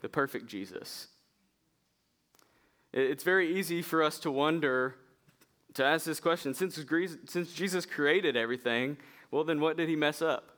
the 0.00 0.08
perfect 0.08 0.46
Jesus. 0.46 1.08
It's 2.92 3.24
very 3.24 3.58
easy 3.58 3.82
for 3.82 4.02
us 4.02 4.18
to 4.20 4.30
wonder, 4.30 4.94
to 5.74 5.84
ask 5.84 6.06
this 6.06 6.20
question 6.20 6.54
since, 6.54 6.78
since 7.26 7.52
Jesus 7.52 7.84
created 7.84 8.36
everything, 8.36 8.96
well, 9.32 9.42
then 9.42 9.60
what 9.60 9.76
did 9.76 9.88
he 9.88 9.96
mess 9.96 10.22
up? 10.22 10.56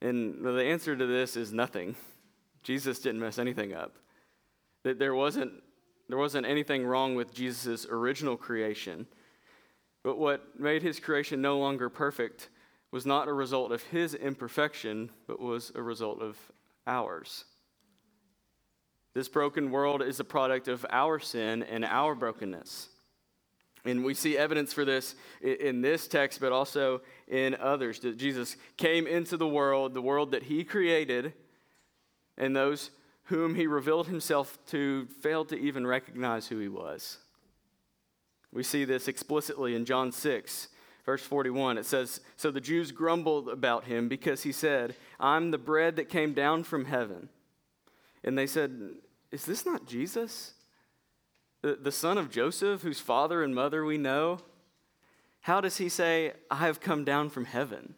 And 0.00 0.44
the 0.44 0.64
answer 0.64 0.96
to 0.96 1.06
this 1.06 1.36
is 1.36 1.52
nothing. 1.52 1.94
Jesus 2.64 2.98
didn't 2.98 3.20
mess 3.20 3.38
anything 3.38 3.72
up. 3.72 3.94
That 4.84 4.98
there 4.98 5.14
wasn't, 5.14 5.52
there 6.08 6.18
wasn't 6.18 6.46
anything 6.46 6.86
wrong 6.86 7.14
with 7.14 7.34
Jesus' 7.34 7.86
original 7.90 8.36
creation. 8.36 9.06
But 10.02 10.18
what 10.18 10.58
made 10.58 10.82
his 10.82 11.00
creation 11.00 11.42
no 11.42 11.58
longer 11.58 11.88
perfect 11.88 12.48
was 12.90 13.04
not 13.04 13.28
a 13.28 13.32
result 13.32 13.72
of 13.72 13.82
his 13.82 14.14
imperfection, 14.14 15.10
but 15.26 15.40
was 15.40 15.72
a 15.74 15.82
result 15.82 16.22
of 16.22 16.38
ours. 16.86 17.44
This 19.14 19.28
broken 19.28 19.70
world 19.70 20.02
is 20.02 20.20
a 20.20 20.24
product 20.24 20.68
of 20.68 20.86
our 20.90 21.18
sin 21.18 21.62
and 21.62 21.84
our 21.84 22.14
brokenness. 22.14 22.88
And 23.84 24.04
we 24.04 24.14
see 24.14 24.36
evidence 24.36 24.72
for 24.72 24.84
this 24.84 25.14
in 25.40 25.80
this 25.80 26.08
text, 26.08 26.40
but 26.40 26.52
also 26.52 27.00
in 27.26 27.54
others. 27.56 28.00
That 28.00 28.16
Jesus 28.16 28.56
came 28.76 29.06
into 29.06 29.36
the 29.36 29.48
world, 29.48 29.94
the 29.94 30.02
world 30.02 30.32
that 30.32 30.44
he 30.44 30.64
created, 30.64 31.32
and 32.36 32.54
those 32.54 32.90
whom 33.28 33.54
he 33.54 33.66
revealed 33.66 34.06
himself 34.06 34.58
to 34.66 35.06
failed 35.20 35.50
to 35.50 35.58
even 35.58 35.86
recognize 35.86 36.48
who 36.48 36.58
he 36.58 36.68
was. 36.68 37.18
We 38.52 38.62
see 38.62 38.84
this 38.84 39.06
explicitly 39.06 39.74
in 39.74 39.84
John 39.84 40.12
6, 40.12 40.68
verse 41.04 41.22
41. 41.22 41.76
It 41.76 41.84
says, 41.84 42.20
So 42.36 42.50
the 42.50 42.60
Jews 42.60 42.90
grumbled 42.90 43.48
about 43.50 43.84
him 43.84 44.08
because 44.08 44.42
he 44.42 44.52
said, 44.52 44.94
I'm 45.20 45.50
the 45.50 45.58
bread 45.58 45.96
that 45.96 46.08
came 46.08 46.32
down 46.32 46.64
from 46.64 46.86
heaven. 46.86 47.28
And 48.24 48.38
they 48.38 48.46
said, 48.46 48.94
Is 49.30 49.44
this 49.44 49.66
not 49.66 49.86
Jesus? 49.86 50.54
The, 51.60 51.74
the 51.74 51.92
son 51.92 52.16
of 52.16 52.30
Joseph, 52.30 52.80
whose 52.80 53.00
father 53.00 53.42
and 53.42 53.54
mother 53.54 53.84
we 53.84 53.98
know? 53.98 54.38
How 55.40 55.60
does 55.60 55.76
he 55.76 55.90
say, 55.90 56.32
I 56.50 56.56
have 56.56 56.80
come 56.80 57.04
down 57.04 57.28
from 57.28 57.44
heaven? 57.44 57.94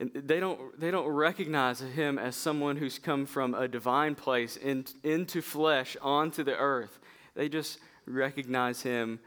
And 0.00 0.12
they 0.14 0.38
don't, 0.38 0.78
they 0.78 0.90
don't 0.90 1.08
recognize 1.08 1.80
him 1.80 2.18
as 2.18 2.36
someone 2.36 2.76
who's 2.76 2.98
come 2.98 3.26
from 3.26 3.54
a 3.54 3.66
divine 3.66 4.14
place 4.14 4.56
in, 4.56 4.84
into 5.02 5.42
flesh 5.42 5.96
onto 6.00 6.44
the 6.44 6.56
earth. 6.56 7.00
They 7.34 7.48
just 7.48 7.78
recognize 8.06 8.82
him 8.82 9.18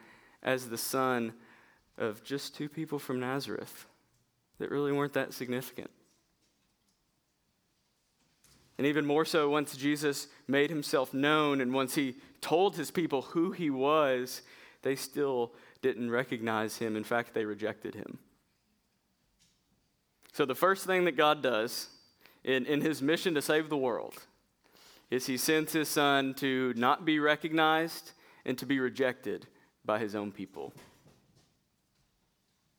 as 0.42 0.70
the 0.70 0.78
son 0.78 1.34
of 1.98 2.24
just 2.24 2.56
two 2.56 2.70
people 2.70 3.00
from 3.00 3.20
Nazareth 3.20 3.86
that 4.60 4.72
really 4.72 4.92
weren't 4.92 5.14
that 5.14 5.34
significant. 5.34 5.90
And 8.78 8.88
even 8.88 9.06
more 9.06 9.26
so, 9.26 9.50
once 9.50 9.76
Jesus 9.76 10.28
made 10.48 10.70
himself 10.70 11.14
known 11.14 11.62
and 11.62 11.74
once 11.74 11.96
he 11.96 12.16
told 12.40 12.76
his 12.76 12.90
people 12.90 13.22
who 13.22 13.52
he 13.52 13.70
was, 13.70 14.42
they 14.82 14.96
still 14.96 15.52
didn't 15.82 16.10
recognize 16.10 16.78
him. 16.78 16.96
In 16.96 17.04
fact, 17.04 17.34
they 17.34 17.46
rejected 17.46 17.94
him. 17.94 18.18
So, 20.32 20.46
the 20.46 20.56
first 20.56 20.86
thing 20.86 21.06
that 21.06 21.18
God 21.18 21.44
does 21.44 21.90
in, 22.44 22.66
in 22.66 22.82
his 22.82 23.02
mission 23.02 23.34
to 23.36 23.42
save 23.42 23.70
the 23.70 23.78
world 23.78 24.16
is 25.10 25.26
he 25.26 25.38
sends 25.38 25.74
his 25.74 25.90
son 25.90 26.34
to 26.36 26.74
not 26.78 27.04
be 27.06 27.20
recognized 27.20 28.12
and 28.46 28.58
to 28.58 28.66
be 28.66 28.80
rejected 28.80 29.46
by 29.84 30.00
his 30.00 30.16
own 30.16 30.32
people. 30.32 30.74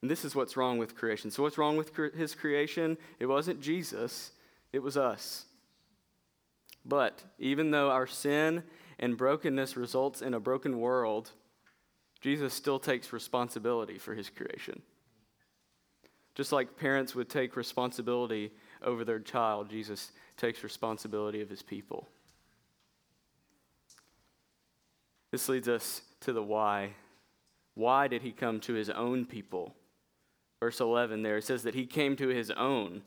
And 0.00 0.10
this 0.10 0.24
is 0.24 0.34
what's 0.34 0.56
wrong 0.56 0.78
with 0.78 0.96
creation. 0.96 1.30
So, 1.30 1.42
what's 1.42 1.58
wrong 1.58 1.76
with 1.76 1.94
his 2.14 2.34
creation? 2.34 2.96
It 3.20 3.26
wasn't 3.26 3.60
Jesus, 3.60 4.32
it 4.72 4.82
was 4.82 4.96
us. 4.96 5.44
But 6.84 7.22
even 7.38 7.70
though 7.70 7.90
our 7.90 8.06
sin 8.06 8.64
and 8.98 9.16
brokenness 9.16 9.76
results 9.76 10.22
in 10.22 10.34
a 10.34 10.40
broken 10.40 10.80
world, 10.80 11.30
Jesus 12.20 12.54
still 12.54 12.78
takes 12.78 13.12
responsibility 13.12 13.98
for 13.98 14.14
his 14.14 14.30
creation. 14.30 14.82
Just 16.34 16.52
like 16.52 16.76
parents 16.76 17.14
would 17.14 17.28
take 17.28 17.56
responsibility 17.56 18.52
over 18.82 19.04
their 19.04 19.20
child, 19.20 19.68
Jesus 19.70 20.12
takes 20.36 20.64
responsibility 20.64 21.42
of 21.42 21.50
his 21.50 21.62
people. 21.62 22.08
This 25.30 25.48
leads 25.48 25.68
us 25.68 26.02
to 26.20 26.32
the 26.32 26.42
why. 26.42 26.92
Why 27.74 28.08
did 28.08 28.22
he 28.22 28.32
come 28.32 28.60
to 28.60 28.74
his 28.74 28.90
own 28.90 29.24
people? 29.24 29.74
verse 30.62 30.78
11 30.78 31.24
there, 31.24 31.38
it 31.38 31.42
says 31.42 31.64
that 31.64 31.74
he 31.74 31.84
came 31.84 32.14
to 32.14 32.28
his 32.28 32.48
own, 32.52 33.02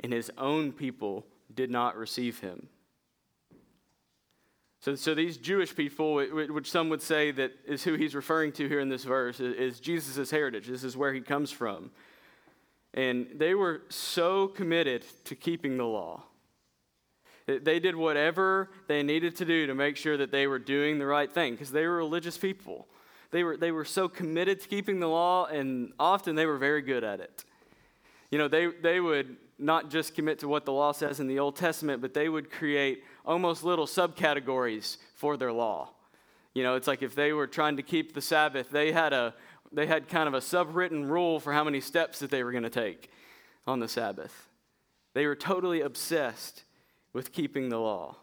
and 0.00 0.12
his 0.12 0.28
own 0.36 0.72
people 0.72 1.24
did 1.54 1.70
not 1.70 1.96
receive 1.96 2.40
him. 2.40 2.66
So, 4.80 4.96
so 4.96 5.14
these 5.14 5.36
Jewish 5.36 5.76
people, 5.76 6.16
which 6.16 6.68
some 6.68 6.88
would 6.88 7.00
say 7.00 7.30
that 7.30 7.52
is 7.64 7.84
who 7.84 7.94
he's 7.94 8.16
referring 8.16 8.50
to 8.52 8.66
here 8.68 8.80
in 8.80 8.88
this 8.88 9.04
verse, 9.04 9.38
is 9.38 9.78
Jesus' 9.78 10.32
heritage. 10.32 10.66
This 10.66 10.82
is 10.82 10.96
where 10.96 11.14
he 11.14 11.20
comes 11.20 11.52
from. 11.52 11.92
And 12.96 13.28
they 13.34 13.54
were 13.54 13.82
so 13.90 14.48
committed 14.48 15.04
to 15.24 15.36
keeping 15.36 15.76
the 15.76 15.84
law. 15.84 16.24
They 17.46 17.78
did 17.78 17.94
whatever 17.94 18.70
they 18.88 19.04
needed 19.04 19.36
to 19.36 19.44
do 19.44 19.68
to 19.68 19.74
make 19.74 19.96
sure 19.96 20.16
that 20.16 20.32
they 20.32 20.48
were 20.48 20.58
doing 20.58 20.98
the 20.98 21.06
right 21.06 21.30
thing 21.30 21.52
because 21.52 21.70
they 21.70 21.86
were 21.86 21.96
religious 21.96 22.36
people. 22.36 22.88
They 23.30 23.44
were, 23.44 23.56
they 23.56 23.70
were 23.70 23.84
so 23.84 24.08
committed 24.08 24.60
to 24.62 24.68
keeping 24.68 24.98
the 24.98 25.08
law, 25.08 25.46
and 25.46 25.92
often 25.98 26.34
they 26.34 26.46
were 26.46 26.58
very 26.58 26.82
good 26.82 27.04
at 27.04 27.20
it. 27.20 27.44
You 28.30 28.38
know, 28.38 28.48
they, 28.48 28.66
they 28.66 28.98
would 28.98 29.36
not 29.58 29.90
just 29.90 30.14
commit 30.14 30.40
to 30.40 30.48
what 30.48 30.64
the 30.64 30.72
law 30.72 30.92
says 30.92 31.20
in 31.20 31.28
the 31.28 31.38
Old 31.38 31.56
Testament, 31.56 32.02
but 32.02 32.14
they 32.14 32.28
would 32.28 32.50
create 32.50 33.04
almost 33.24 33.62
little 33.62 33.86
subcategories 33.86 34.96
for 35.14 35.36
their 35.36 35.52
law. 35.52 35.90
You 36.54 36.62
know, 36.62 36.74
it's 36.74 36.86
like 36.86 37.02
if 37.02 37.14
they 37.14 37.32
were 37.32 37.46
trying 37.46 37.76
to 37.76 37.82
keep 37.82 38.14
the 38.14 38.20
Sabbath, 38.20 38.70
they 38.70 38.90
had 38.90 39.12
a 39.12 39.34
they 39.72 39.86
had 39.86 40.08
kind 40.08 40.28
of 40.28 40.34
a 40.34 40.40
subwritten 40.40 41.06
rule 41.06 41.40
for 41.40 41.52
how 41.52 41.64
many 41.64 41.80
steps 41.80 42.18
that 42.20 42.30
they 42.30 42.42
were 42.42 42.52
going 42.52 42.64
to 42.64 42.70
take 42.70 43.10
on 43.66 43.80
the 43.80 43.88
Sabbath. 43.88 44.48
They 45.14 45.26
were 45.26 45.36
totally 45.36 45.80
obsessed 45.80 46.64
with 47.12 47.32
keeping 47.32 47.68
the 47.68 47.78
law. 47.78 48.16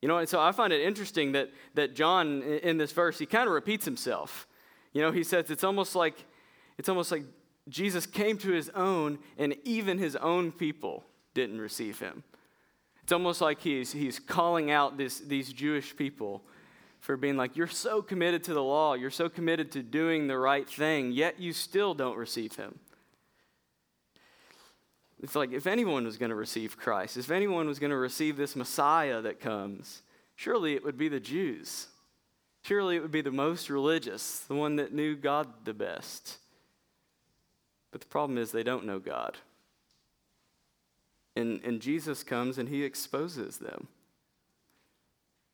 You 0.00 0.08
know, 0.08 0.18
and 0.18 0.28
so 0.28 0.40
I 0.40 0.52
find 0.52 0.72
it 0.72 0.80
interesting 0.80 1.32
that, 1.32 1.50
that 1.74 1.94
John, 1.94 2.42
in 2.42 2.78
this 2.78 2.92
verse, 2.92 3.18
he 3.18 3.26
kind 3.26 3.46
of 3.46 3.52
repeats 3.52 3.84
himself. 3.84 4.46
You 4.92 5.02
know, 5.02 5.10
he 5.10 5.24
says 5.24 5.50
it's 5.50 5.64
almost 5.64 5.94
like 5.94 6.24
it's 6.78 6.88
almost 6.88 7.12
like 7.12 7.24
Jesus 7.68 8.06
came 8.06 8.38
to 8.38 8.50
his 8.50 8.70
own, 8.70 9.18
and 9.36 9.54
even 9.64 9.98
his 9.98 10.16
own 10.16 10.50
people 10.50 11.04
didn't 11.34 11.60
receive 11.60 11.98
him. 11.98 12.24
It's 13.02 13.12
almost 13.12 13.40
like 13.40 13.60
he's, 13.60 13.92
he's 13.92 14.18
calling 14.18 14.70
out 14.70 14.96
this, 14.96 15.18
these 15.18 15.52
Jewish 15.52 15.96
people 15.96 16.42
for 17.00 17.16
being 17.16 17.36
like, 17.36 17.56
You're 17.56 17.66
so 17.66 18.02
committed 18.02 18.44
to 18.44 18.54
the 18.54 18.62
law, 18.62 18.94
you're 18.94 19.10
so 19.10 19.28
committed 19.28 19.72
to 19.72 19.82
doing 19.82 20.28
the 20.28 20.38
right 20.38 20.68
thing, 20.68 21.12
yet 21.12 21.40
you 21.40 21.52
still 21.52 21.94
don't 21.94 22.16
receive 22.16 22.56
him. 22.56 22.78
It's 25.22 25.34
like 25.34 25.52
if 25.52 25.66
anyone 25.66 26.04
was 26.04 26.16
going 26.16 26.30
to 26.30 26.36
receive 26.36 26.78
Christ, 26.78 27.16
if 27.16 27.30
anyone 27.30 27.66
was 27.66 27.78
going 27.78 27.90
to 27.90 27.96
receive 27.96 28.36
this 28.36 28.56
Messiah 28.56 29.20
that 29.20 29.40
comes, 29.40 30.02
surely 30.34 30.74
it 30.74 30.84
would 30.84 30.96
be 30.96 31.08
the 31.08 31.20
Jews. 31.20 31.88
Surely 32.62 32.96
it 32.96 33.02
would 33.02 33.10
be 33.10 33.22
the 33.22 33.30
most 33.30 33.70
religious, 33.70 34.40
the 34.40 34.54
one 34.54 34.76
that 34.76 34.92
knew 34.92 35.16
God 35.16 35.48
the 35.64 35.74
best. 35.74 36.38
But 37.90 38.00
the 38.00 38.06
problem 38.06 38.38
is 38.38 38.50
they 38.50 38.62
don't 38.62 38.86
know 38.86 38.98
God. 38.98 39.36
And, 41.36 41.60
and 41.64 41.80
Jesus 41.80 42.22
comes 42.22 42.58
and 42.58 42.68
he 42.68 42.84
exposes 42.84 43.58
them. 43.58 43.88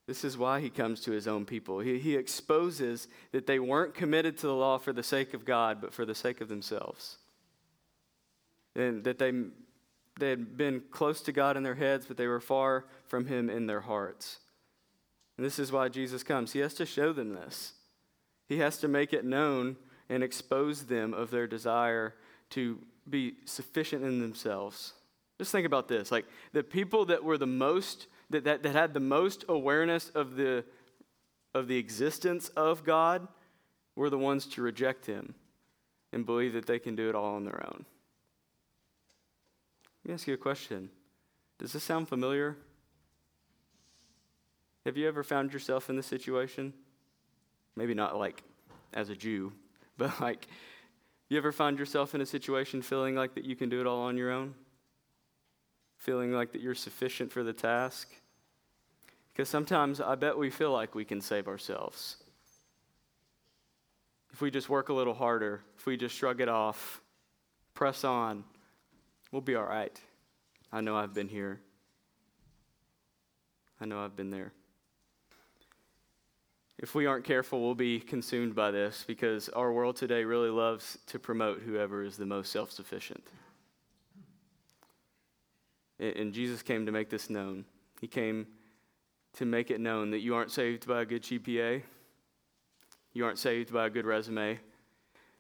This 0.07 0.25
is 0.25 0.39
why 0.39 0.61
he 0.61 0.71
comes 0.71 1.01
to 1.01 1.11
his 1.11 1.27
own 1.27 1.45
people. 1.45 1.81
He, 1.81 1.99
he 1.99 2.17
exposes 2.17 3.09
that 3.33 3.47
they 3.47 3.59
weren't 3.59 3.95
committed 3.95 4.39
to 4.39 4.47
the 4.47 4.55
law 4.55 4.79
for 4.79 4.93
the 4.93 5.03
sake 5.03 5.35
of 5.35 5.45
God, 5.45 5.81
but 5.81 5.93
for 5.93 6.05
the 6.05 6.15
sake 6.15 6.41
of 6.41 6.49
themselves. 6.49 7.19
And 8.77 9.03
that 9.05 9.19
they, 9.19 9.33
they 10.19 10.31
had 10.31 10.57
been 10.57 10.83
close 10.91 11.21
to 11.23 11.33
God 11.33 11.57
in 11.57 11.65
their 11.65 11.75
heads, 11.75 12.07
but 12.07 12.17
they 12.17 12.29
were 12.29 12.41
far 12.41 12.85
from 13.07 13.27
him 13.27 13.51
in 13.51 13.67
their 13.67 13.81
hearts. 13.81 14.39
And 15.37 15.45
this 15.45 15.59
is 15.59 15.73
why 15.73 15.89
Jesus 15.89 16.23
comes. 16.23 16.53
He 16.53 16.61
has 16.61 16.75
to 16.75 16.87
show 16.87 17.13
them 17.13 17.35
this, 17.35 17.73
he 18.49 18.59
has 18.59 18.79
to 18.79 18.89
make 18.89 19.13
it 19.13 19.25
known 19.25 19.77
and 20.09 20.23
expose 20.23 20.85
them 20.85 21.13
of 21.15 21.31
their 21.31 21.49
desire 21.49 22.15
to 22.51 22.79
be 23.09 23.35
sufficient 23.45 24.05
in 24.05 24.21
themselves. 24.21 24.93
Just 25.39 25.53
think 25.53 25.67
about 25.67 25.89
this 25.89 26.11
like 26.11 26.27
the 26.53 26.63
people 26.63 27.07
that 27.07 27.25
were 27.25 27.39
the 27.39 27.47
most, 27.47 28.07
that, 28.31 28.45
that, 28.45 28.63
that 28.63 28.75
had 28.75 28.95
the 28.95 29.01
most 29.01 29.45
awareness 29.49 30.11
of 30.11 30.37
the, 30.37 30.65
of 31.55 31.69
the 31.69 31.79
existence 31.79 32.49
of 32.51 32.85
God 32.85 33.27
were 33.95 34.11
the 34.11 34.19
ones 34.19 34.47
to 34.47 34.63
reject 34.63 35.07
Him 35.07 35.35
and 36.13 36.27
believe 36.27 36.53
that 36.53 36.67
they 36.67 36.79
can 36.79 36.97
do 36.97 37.09
it 37.09 37.15
all 37.15 37.35
on 37.35 37.45
their 37.45 37.65
own. 37.67 37.85
Let 40.05 40.09
me 40.09 40.15
ask 40.15 40.27
you 40.27 40.35
a 40.35 40.39
question 40.39 40.91
Does 41.59 41.73
this 41.73 41.85
sound 41.85 42.09
familiar? 42.09 42.57
Have 44.85 44.97
you 44.97 45.09
ever 45.09 45.25
found 45.25 45.53
yourself 45.53 45.91
in 45.91 45.97
this 45.97 46.07
situation? 46.07 46.73
Maybe 47.75 47.93
not 47.93 48.17
like 48.17 48.43
as 48.95 49.11
a 49.11 49.17
Jew, 49.17 49.53
but 49.99 50.21
like 50.21 50.47
you 51.29 51.39
ever 51.39 51.53
find 51.53 51.79
yourself 51.79 52.15
in 52.15 52.21
a 52.21 52.27
situation 52.27 52.83
feeling 52.83 53.17
like 53.17 53.35
that 53.35 53.45
you 53.45 53.57
can 53.57 53.69
do 53.69 53.81
it 53.81 53.87
all 53.87 54.03
on 54.03 54.17
your 54.17 54.31
own? 54.31 54.55
Feeling 56.07 56.31
like 56.31 56.53
that 56.53 56.61
you're 56.61 56.77
sufficient 56.77 57.33
for 57.33 57.43
the 57.43 57.53
task? 57.53 58.09
Because 59.33 59.49
sometimes 59.49 60.01
I 60.01 60.15
bet 60.15 60.39
we 60.39 60.51
feel 60.51 60.71
like 60.71 60.95
we 60.95 61.05
can 61.05 61.21
save 61.21 61.49
ourselves. 61.49 62.19
If 64.33 64.41
we 64.41 64.53
just 64.53 64.69
work 64.69 64.89
a 64.89 64.93
little 64.93 65.15
harder, 65.15 65.63
if 65.77 65.85
we 65.85 65.97
just 65.97 66.15
shrug 66.15 66.41
it 66.41 66.49
off, 66.49 67.01
press 67.75 68.05
on, 68.05 68.45
we'll 69.33 69.43
be 69.43 69.57
all 69.57 69.65
right. 69.65 70.01
I 70.73 70.81
know 70.81 70.97
I've 70.97 71.13
been 71.13 71.27
here. 71.27 71.59
I 73.81 73.85
know 73.85 73.99
I've 74.05 74.15
been 74.15 74.31
there. 74.31 74.53
If 76.79 76.95
we 76.95 77.07
aren't 77.07 77.25
careful, 77.25 77.61
we'll 77.61 77.75
be 77.75 77.99
consumed 77.99 78.55
by 78.55 78.71
this 78.71 79.03
because 79.05 79.49
our 79.49 79.73
world 79.73 79.97
today 79.97 80.23
really 80.23 80.51
loves 80.51 80.99
to 81.09 81.19
promote 81.19 81.63
whoever 81.63 82.05
is 82.05 82.17
the 82.17 82.27
most 82.27 82.53
self 82.53 82.71
sufficient. 82.71 83.25
And 85.99 86.33
Jesus 86.33 86.63
came 86.63 86.87
to 86.87 86.93
make 86.93 87.09
this 87.09 87.31
known. 87.31 87.65
He 88.01 88.07
came 88.07 88.47
to 89.35 89.45
make 89.45 89.71
it 89.71 89.81
known 89.81 90.11
that 90.11 90.21
you 90.21 90.35
aren't 90.35 90.51
saved 90.51 90.87
by 90.87 91.03
a 91.03 91.05
good 91.05 91.23
GPA, 91.23 91.83
you 93.13 93.25
aren't 93.25 93.39
saved 93.39 93.73
by 93.73 93.87
a 93.87 93.91
good 93.91 94.07
resume, 94.07 94.59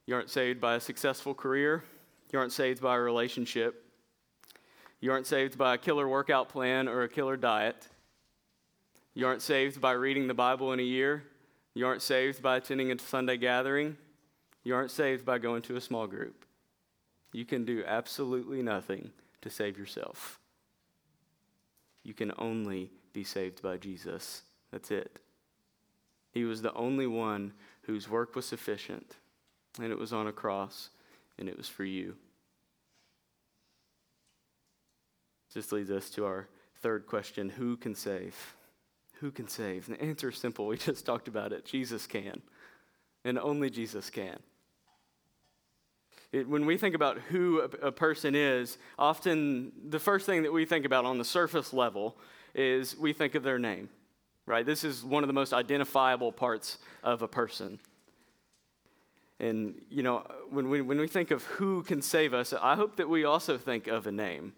you 0.07 0.14
aren't 0.14 0.31
saved 0.31 0.61
by 0.61 0.75
a 0.75 0.81
successful 0.81 1.35
career, 1.35 1.83
you 2.33 2.38
aren't 2.38 2.53
saved 2.53 2.83
by 2.83 2.95
a 2.95 3.01
relationship, 3.01 3.87
you 5.01 5.12
aren't 5.12 5.27
saved 5.27 5.59
by 5.59 5.75
a 5.75 5.79
killer 5.79 6.09
workout 6.09 6.49
plan 6.49 6.88
or 6.88 7.03
a 7.03 7.09
killer 7.09 7.37
diet. 7.37 7.88
You 9.14 9.27
aren't 9.27 9.42
saved 9.42 9.81
by 9.81 9.92
reading 9.92 10.27
the 10.27 10.35
Bible 10.35 10.73
in 10.73 10.81
a 10.81 10.83
year. 10.83 11.23
You 11.75 11.87
aren't 11.87 12.03
saved 12.03 12.42
by 12.42 12.57
attending 12.57 12.90
a 12.92 12.99
Sunday 12.99 13.37
gathering. 13.37 13.97
You 14.64 14.75
aren't 14.75 14.90
saved 14.90 15.25
by 15.25 15.38
going 15.38 15.62
to 15.62 15.77
a 15.77 15.81
small 15.81 16.07
group. 16.07 16.45
You 17.33 17.45
can 17.45 17.64
do 17.64 17.85
absolutely 17.87 18.62
nothing 18.62 19.11
to 19.42 19.51
save 19.51 19.79
yourself. 19.79 20.38
You 22.07 22.14
can 22.14 22.33
only 22.38 22.92
be 23.12 23.25
saved 23.25 23.62
by 23.62 23.79
Jesus. 23.79 24.42
That's 24.71 24.92
it. 24.92 25.19
He 26.31 26.45
was 26.45 26.62
the 26.62 26.73
only 26.75 27.09
one 27.09 27.53
whose 27.83 28.09
work 28.09 28.37
was 28.37 28.47
sufficient, 28.47 29.16
and 29.83 29.90
it 29.90 29.99
was 29.99 30.12
on 30.12 30.29
a 30.29 30.33
cross, 30.33 30.90
and 31.37 31.49
it 31.49 31.57
was 31.57 31.69
for 31.69 31.83
you. 31.83 32.14
This 35.53 35.73
leads 35.73 35.90
us 35.90 36.11
to 36.11 36.27
our 36.27 36.47
third 36.81 37.07
question 37.07 37.49
Who 37.49 37.77
can 37.77 37.97
save? 37.97 38.55
Who 39.14 39.33
can 39.33 39.49
save? 39.49 39.88
And 39.88 39.97
the 39.97 40.05
answer 40.05 40.29
is 40.29 40.38
simple. 40.38 40.69
We 40.69 40.77
just 40.77 41.05
talked 41.05 41.27
about 41.27 41.53
it. 41.53 41.64
Jesus 41.64 42.07
can. 42.07 42.40
And 43.25 43.37
only 43.37 43.69
Jesus 43.69 44.11
can. 44.11 44.38
It, 46.37 46.46
when 46.46 46.66
we 46.66 46.77
think 46.77 46.94
about 46.94 47.18
who 47.18 47.61
a, 47.61 47.87
a 47.87 47.92
person 47.92 48.35
is, 48.35 48.77
often 48.99 49.72
the 49.88 49.99
first 49.99 50.27
thing 50.27 50.42
that 50.42 50.53
we 50.53 50.66
think 50.66 50.85
about 50.85 51.07
on 51.07 51.16
the 51.16 51.25
surface 51.25 51.72
level 51.72 52.14
is 52.55 52.94
we 52.99 53.14
think 53.14 53.35
of 53.35 53.42
their 53.42 53.59
name, 53.59 53.88
right? 54.44 54.66
This 54.66 54.85
is 54.85 55.03
one 55.03 55.22
of 55.22 55.29
the 55.29 55.33
most 55.33 55.55
identifiable 55.55 56.33
parts 56.33 56.77
of 57.03 57.22
a 57.22 57.29
person. 57.29 57.79
And, 59.40 59.81
you 59.88 60.03
know, 60.03 60.27
when 60.51 60.68
we, 60.68 60.83
when 60.83 60.99
we 60.99 61.09
think 61.09 61.31
of 61.31 61.42
who 61.44 61.83
can 61.83 62.03
save 62.03 62.35
us, 62.35 62.53
I 62.53 62.75
hope 62.75 62.96
that 62.96 63.09
we 63.09 63.25
also 63.25 63.57
think 63.57 63.87
of 63.87 64.07
a 64.07 64.12
name. 64.12 64.53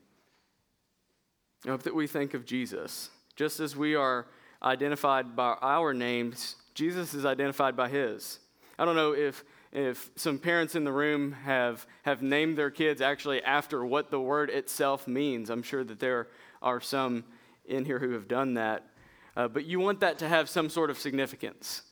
I 1.64 1.68
hope 1.70 1.84
that 1.84 1.94
we 1.94 2.08
think 2.08 2.34
of 2.34 2.44
Jesus. 2.44 3.10
Just 3.36 3.60
as 3.60 3.76
we 3.76 3.94
are 3.94 4.26
identified 4.64 5.36
by 5.36 5.56
our 5.62 5.94
names, 5.94 6.56
Jesus 6.74 7.14
is 7.14 7.24
identified 7.24 7.76
by 7.76 7.88
his. 7.88 8.40
I 8.80 8.84
don't 8.84 8.96
know 8.96 9.12
if, 9.12 9.44
if 9.72 10.10
some 10.16 10.38
parents 10.38 10.74
in 10.74 10.84
the 10.84 10.92
room 10.92 11.32
have, 11.32 11.86
have 12.02 12.22
named 12.22 12.56
their 12.56 12.70
kids 12.70 13.00
actually 13.00 13.42
after 13.42 13.84
what 13.84 14.10
the 14.10 14.20
word 14.20 14.50
itself 14.50 15.06
means. 15.06 15.50
I'm 15.50 15.62
sure 15.62 15.84
that 15.84 16.00
there 16.00 16.28
are 16.62 16.80
some 16.80 17.24
in 17.66 17.84
here 17.84 17.98
who 17.98 18.12
have 18.12 18.28
done 18.28 18.54
that. 18.54 18.84
Uh, 19.36 19.46
but 19.46 19.64
you 19.64 19.78
want 19.78 20.00
that 20.00 20.18
to 20.18 20.28
have 20.28 20.48
some 20.48 20.68
sort 20.68 20.90
of 20.90 20.98
significance. 20.98 21.82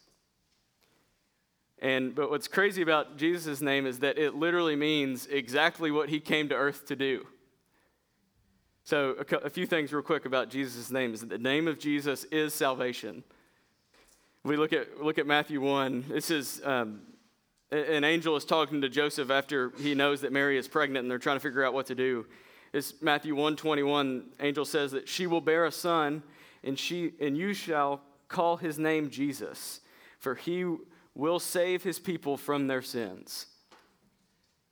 And 1.79 2.15
but 2.15 2.31
what's 2.31 2.49
crazy 2.49 2.81
about 2.81 3.19
Jesus' 3.19 3.61
name 3.61 3.87
is 3.87 3.99
that 3.99 4.19
it 4.19 4.35
literally 4.35 4.77
means 4.77 5.27
exactly 5.27 5.91
what 5.91 6.09
he 6.09 6.21
came 6.21 6.49
to 6.49 6.55
earth 6.55 6.87
to 6.87 6.97
do. 6.97 7.27
So, 8.83 9.17
a, 9.19 9.37
a 9.39 9.51
few 9.51 9.67
things 9.67 9.93
real 9.93 10.03
quick 10.03 10.25
about 10.25 10.49
Jesus' 10.49 10.91
name 10.91 11.13
is 11.13 11.21
that 11.21 11.29
the 11.29 11.39
name 11.39 11.69
of 11.69 11.79
Jesus 11.79 12.25
is 12.25 12.55
salvation. 12.55 13.25
We 14.43 14.57
look 14.57 14.73
at 14.73 15.03
look 15.03 15.19
at 15.19 15.27
Matthew 15.27 15.61
one. 15.61 16.05
This 16.09 16.31
is 16.31 16.63
um, 16.65 17.01
an 17.71 18.05
angel 18.05 18.37
is 18.37 18.45
talking 18.45 18.81
to 18.81 18.89
Joseph 18.89 19.31
after 19.31 19.73
he 19.79 19.95
knows 19.95 20.21
that 20.21 20.33
Mary 20.33 20.57
is 20.57 20.69
pregnant, 20.69 21.05
and 21.05 21.11
they're 21.11 21.19
trying 21.19 21.37
to 21.37 21.41
figure 21.41 21.65
out 21.65 21.75
what 21.75 21.87
to 21.87 21.95
do. 21.95 22.27
It's 22.73 22.95
Matthew 23.03 23.35
one 23.35 23.57
twenty 23.57 23.83
one. 23.83 24.31
Angel 24.41 24.65
says 24.65 24.93
that 24.93 25.09
she 25.09 25.27
will 25.27 25.41
bear 25.41 25.65
a 25.65 25.73
son, 25.73 26.23
and 26.63 26.79
she 26.79 27.13
and 27.21 27.37
you 27.37 27.55
shall 27.55 28.03
call 28.29 28.57
his 28.57 28.79
name 28.79 29.11
Jesus, 29.11 29.81
for 30.19 30.35
he 30.35 30.65
will 31.15 31.39
save 31.39 31.83
his 31.83 31.99
people 31.99 32.37
from 32.37 32.67
their 32.67 32.83
sins. 32.83 33.47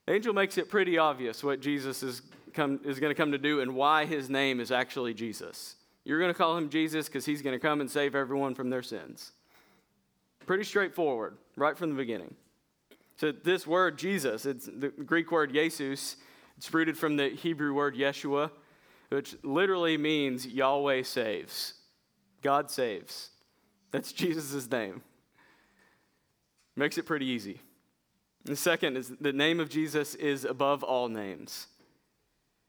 Angel 0.07 0.35
makes 0.35 0.59
it 0.59 0.69
pretty 0.69 0.99
obvious 0.99 1.43
what 1.43 1.61
Jesus 1.61 2.03
is 2.03 2.21
come, 2.53 2.79
is 2.85 3.01
going 3.01 3.11
to 3.11 3.15
come 3.15 3.33
to 3.33 3.39
do 3.39 3.61
and 3.61 3.75
why 3.75 4.05
his 4.05 4.29
name 4.29 4.61
is 4.61 4.71
actually 4.71 5.15
Jesus. 5.15 5.77
You're 6.05 6.19
going 6.19 6.33
to 6.33 6.37
call 6.37 6.59
him 6.59 6.69
Jesus 6.69 7.07
because 7.07 7.25
he's 7.25 7.41
going 7.41 7.55
to 7.55 7.59
come 7.59 7.81
and 7.81 7.91
save 7.91 8.15
everyone 8.15 8.55
from 8.55 8.69
their 8.69 8.83
sins. 8.83 9.33
Pretty 10.47 10.65
straightforward, 10.65 11.39
right 11.57 11.79
from 11.79 11.89
the 11.89 11.97
beginning. 11.97 12.35
So, 13.17 13.33
this 13.33 13.67
word, 13.67 13.97
Jesus, 13.99 14.45
it's 14.45 14.67
the 14.67 14.89
Greek 14.89 15.31
word 15.31 15.53
Jesus, 15.53 16.17
it's 16.57 16.73
rooted 16.73 16.99
from 16.99 17.17
the 17.17 17.29
Hebrew 17.29 17.73
word 17.73 17.95
Yeshua, 17.95 18.51
which 19.11 19.37
literally 19.43 19.97
means 19.97 20.47
Yahweh 20.47 21.03
saves. 21.03 21.75
God 22.43 22.71
saves. 22.71 23.31
That's 23.91 24.13
Jesus' 24.13 24.71
name. 24.71 25.03
Makes 26.77 26.99
it 26.99 27.07
pretty 27.07 27.27
easy. 27.27 27.61
The 28.45 28.57
second 28.57 28.97
is 28.97 29.13
the 29.21 29.33
name 29.33 29.61
of 29.61 29.71
Jesus 29.71 30.15
is 30.17 30.45
above 30.45 30.83
all 30.83 31.09
names. 31.09 31.69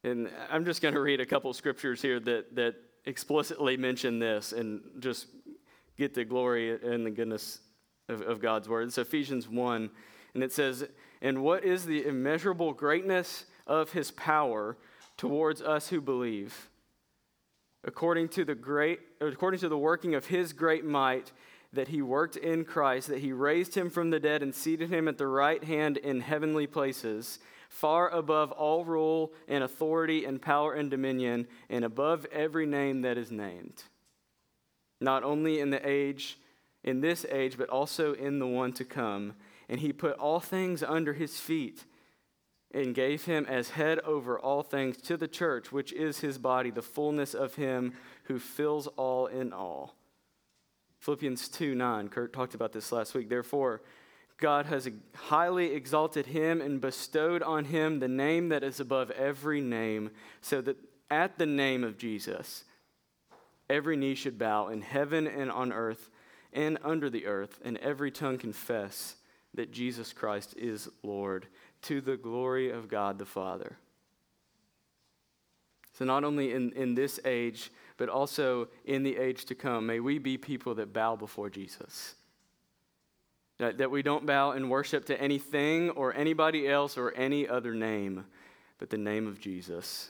And 0.03 0.29
I'm 0.51 0.63
just 0.63 0.81
going 0.81 0.93
to 0.93 1.01
read 1.01 1.19
a 1.19 1.25
couple 1.25 1.51
scriptures 1.53 2.01
here 2.01 2.19
that, 2.19 2.55
that 2.55 2.75
explicitly 3.05 3.75
mention 3.75 4.19
this 4.19 4.53
and 4.53 4.81
just 4.99 5.27
get 5.97 6.13
the 6.13 6.23
glory 6.23 6.79
and 6.81 7.05
the 7.05 7.09
goodness 7.09 7.59
of, 8.07 8.21
of 8.21 8.39
God's 8.39 8.69
word. 8.69 8.87
It's 8.87 8.97
Ephesians 8.97 9.49
1, 9.49 9.89
and 10.35 10.43
it 10.43 10.51
says, 10.51 10.87
And 11.21 11.41
what 11.41 11.63
is 11.63 11.85
the 11.85 12.05
immeasurable 12.05 12.73
greatness 12.73 13.45
of 13.65 13.93
his 13.93 14.11
power 14.11 14.77
towards 15.17 15.61
us 15.61 15.87
who 15.87 16.01
believe? 16.01 16.69
According 17.83 18.29
to 18.29 18.45
the 18.45 18.55
great 18.55 18.99
according 19.21 19.59
to 19.61 19.69
the 19.69 19.77
working 19.77 20.13
of 20.13 20.27
his 20.27 20.53
great 20.53 20.85
might 20.85 21.31
that 21.73 21.87
he 21.87 22.01
worked 22.01 22.35
in 22.35 22.65
Christ, 22.65 23.07
that 23.07 23.19
he 23.19 23.31
raised 23.31 23.75
him 23.75 23.89
from 23.89 24.09
the 24.09 24.19
dead 24.19 24.43
and 24.43 24.53
seated 24.53 24.89
him 24.89 25.07
at 25.07 25.17
the 25.17 25.27
right 25.27 25.63
hand 25.63 25.97
in 25.97 26.21
heavenly 26.21 26.67
places, 26.67 27.39
far 27.69 28.09
above 28.09 28.51
all 28.51 28.85
rule 28.85 29.33
and 29.47 29.63
authority 29.63 30.25
and 30.25 30.41
power 30.41 30.73
and 30.73 30.89
dominion, 30.89 31.47
and 31.69 31.83
above 31.83 32.25
every 32.31 32.65
name 32.65 33.01
that 33.01 33.17
is 33.17 33.31
named. 33.31 33.83
Not 35.01 35.23
only 35.23 35.59
in 35.59 35.69
the 35.69 35.85
age, 35.87 36.37
in 36.83 37.01
this 37.01 37.25
age, 37.29 37.57
but 37.57 37.69
also 37.69 38.13
in 38.13 38.39
the 38.39 38.47
one 38.47 38.71
to 38.73 38.85
come. 38.85 39.33
And 39.67 39.79
he 39.79 39.91
put 39.93 40.17
all 40.17 40.39
things 40.39 40.83
under 40.83 41.13
his 41.13 41.39
feet 41.39 41.85
and 42.73 42.93
gave 42.93 43.25
him 43.25 43.45
as 43.47 43.69
head 43.71 43.99
over 43.99 44.37
all 44.37 44.61
things 44.61 44.97
to 44.97 45.17
the 45.17 45.27
church, 45.27 45.71
which 45.71 45.93
is 45.93 46.19
his 46.19 46.37
body, 46.37 46.69
the 46.69 46.81
fullness 46.81 47.33
of 47.33 47.55
him 47.55 47.93
who 48.23 48.37
fills 48.37 48.87
all 48.87 49.27
in 49.27 49.53
all. 49.53 49.95
Philippians 50.99 51.47
2 51.49 51.75
9, 51.75 52.09
Kurt 52.09 52.33
talked 52.33 52.55
about 52.55 52.73
this 52.73 52.91
last 52.91 53.13
week. 53.13 53.29
Therefore, 53.29 53.81
God 54.37 54.65
has 54.65 54.89
highly 55.15 55.73
exalted 55.73 56.25
him 56.25 56.59
and 56.59 56.81
bestowed 56.81 57.41
on 57.41 57.65
him 57.65 57.99
the 57.99 58.07
name 58.07 58.49
that 58.49 58.63
is 58.63 58.79
above 58.79 59.11
every 59.11 59.61
name, 59.61 60.11
so 60.41 60.61
that 60.61 60.77
at 61.09 61.37
the 61.37 61.45
name 61.45 61.83
of 61.83 61.97
Jesus, 61.97 62.65
every 63.69 63.95
knee 63.95 64.15
should 64.15 64.37
bow 64.37 64.67
in 64.67 64.81
heaven 64.81 65.27
and 65.27 65.49
on 65.49 65.71
earth 65.71 66.09
and 66.51 66.77
under 66.83 67.09
the 67.09 67.25
earth, 67.25 67.59
and 67.63 67.77
every 67.77 68.11
tongue 68.11 68.37
confess 68.37 69.15
that 69.55 69.71
Jesus 69.71 70.13
Christ 70.13 70.55
is 70.57 70.89
Lord, 71.03 71.47
to 71.83 72.01
the 72.01 72.17
glory 72.17 72.69
of 72.69 72.87
God 72.87 73.17
the 73.17 73.25
Father. 73.25 73.77
So, 75.93 76.03
not 76.05 76.23
only 76.23 76.51
in, 76.51 76.71
in 76.73 76.93
this 76.93 77.19
age, 77.23 77.71
but 77.97 78.09
also 78.09 78.67
in 78.83 79.03
the 79.03 79.17
age 79.17 79.45
to 79.45 79.55
come. 79.55 79.85
May 79.85 79.99
we 79.99 80.19
be 80.19 80.37
people 80.37 80.75
that 80.75 80.93
bow 80.93 81.15
before 81.15 81.49
Jesus. 81.49 82.15
That, 83.57 83.77
that 83.77 83.91
we 83.91 84.01
don't 84.01 84.25
bow 84.25 84.51
in 84.51 84.67
worship 84.67 85.05
to 85.05 85.21
anything 85.21 85.91
or 85.91 86.13
anybody 86.13 86.67
else 86.67 86.97
or 86.97 87.13
any 87.13 87.47
other 87.47 87.73
name, 87.73 88.25
but 88.77 88.89
the 88.89 88.97
name 88.97 89.27
of 89.27 89.39
Jesus. 89.39 90.09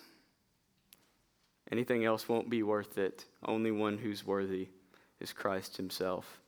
Anything 1.72 2.06
else 2.06 2.28
won't 2.28 2.50
be 2.50 2.64
worth 2.64 2.98
it. 2.98 3.26
Only 3.44 3.72
one 3.72 4.00
who's 4.00 4.26
worthy 4.26 4.70
is 5.20 5.34
Christ 5.34 5.78
himself. 5.78 6.40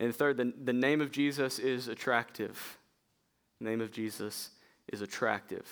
And 0.00 0.14
third, 0.14 0.36
the, 0.36 0.52
the 0.64 0.72
name 0.72 1.00
of 1.00 1.10
Jesus 1.10 1.58
is 1.58 1.88
attractive. 1.88 2.78
The 3.60 3.68
name 3.68 3.80
of 3.80 3.90
Jesus 3.90 4.50
is 4.92 5.02
attractive. 5.02 5.66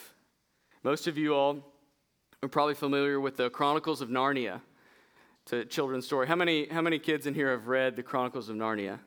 Most 0.83 1.07
of 1.07 1.17
you 1.17 1.35
all 1.35 1.65
are 2.43 2.49
probably 2.49 2.75
familiar 2.75 3.21
with 3.21 3.37
the 3.37 3.51
Chronicles 3.51 4.01
of 4.01 4.09
Narnia. 4.09 4.61
A 5.53 5.65
children's 5.65 6.05
story. 6.05 6.27
How 6.27 6.35
many, 6.35 6.67
how 6.67 6.81
many 6.81 6.99
kids 6.99 7.27
in 7.27 7.35
here 7.35 7.53
have 7.53 7.69
read 7.69 7.95
the 7.95 8.03
Chronicles 8.03 8.49
of 8.49 8.57
Narnia? 8.57 8.99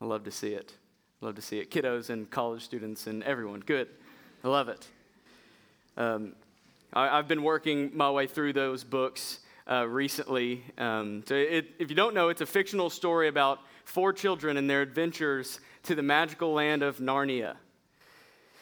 I 0.00 0.04
love 0.04 0.24
to 0.24 0.32
see 0.32 0.52
it. 0.52 0.74
I 1.20 1.26
Love 1.26 1.36
to 1.36 1.42
see 1.42 1.60
it. 1.60 1.70
Kiddos 1.70 2.10
and 2.10 2.28
college 2.28 2.64
students 2.64 3.06
and 3.06 3.22
everyone. 3.22 3.60
Good. 3.60 3.86
I 4.42 4.48
love 4.48 4.68
it. 4.68 4.84
Um, 5.96 6.34
I, 6.92 7.16
have 7.16 7.28
been 7.28 7.44
working 7.44 7.92
my 7.94 8.10
way 8.10 8.26
through 8.26 8.54
those 8.54 8.82
books 8.82 9.38
uh, 9.70 9.86
recently. 9.86 10.64
Um, 10.76 11.22
so 11.26 11.36
it, 11.36 11.70
if 11.78 11.88
you 11.88 11.94
don't 11.94 12.14
know, 12.14 12.28
it's 12.28 12.40
a 12.40 12.46
fictional 12.46 12.90
story 12.90 13.28
about 13.28 13.60
four 13.84 14.12
children 14.12 14.56
and 14.56 14.68
their 14.68 14.82
adventures 14.82 15.60
to 15.84 15.94
the 15.94 16.02
magical 16.02 16.52
land 16.52 16.82
of 16.82 16.98
Narnia. 16.98 17.56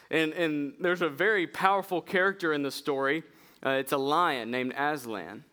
And, 0.09 0.33
and 0.33 0.73
there's 0.79 1.01
a 1.01 1.09
very 1.09 1.47
powerful 1.47 2.01
character 2.01 2.53
in 2.53 2.63
the 2.63 2.71
story. 2.71 3.23
Uh, 3.65 3.71
it's 3.71 3.91
a 3.91 3.97
lion 3.97 4.51
named 4.51 4.73
Aslan. 4.77 5.43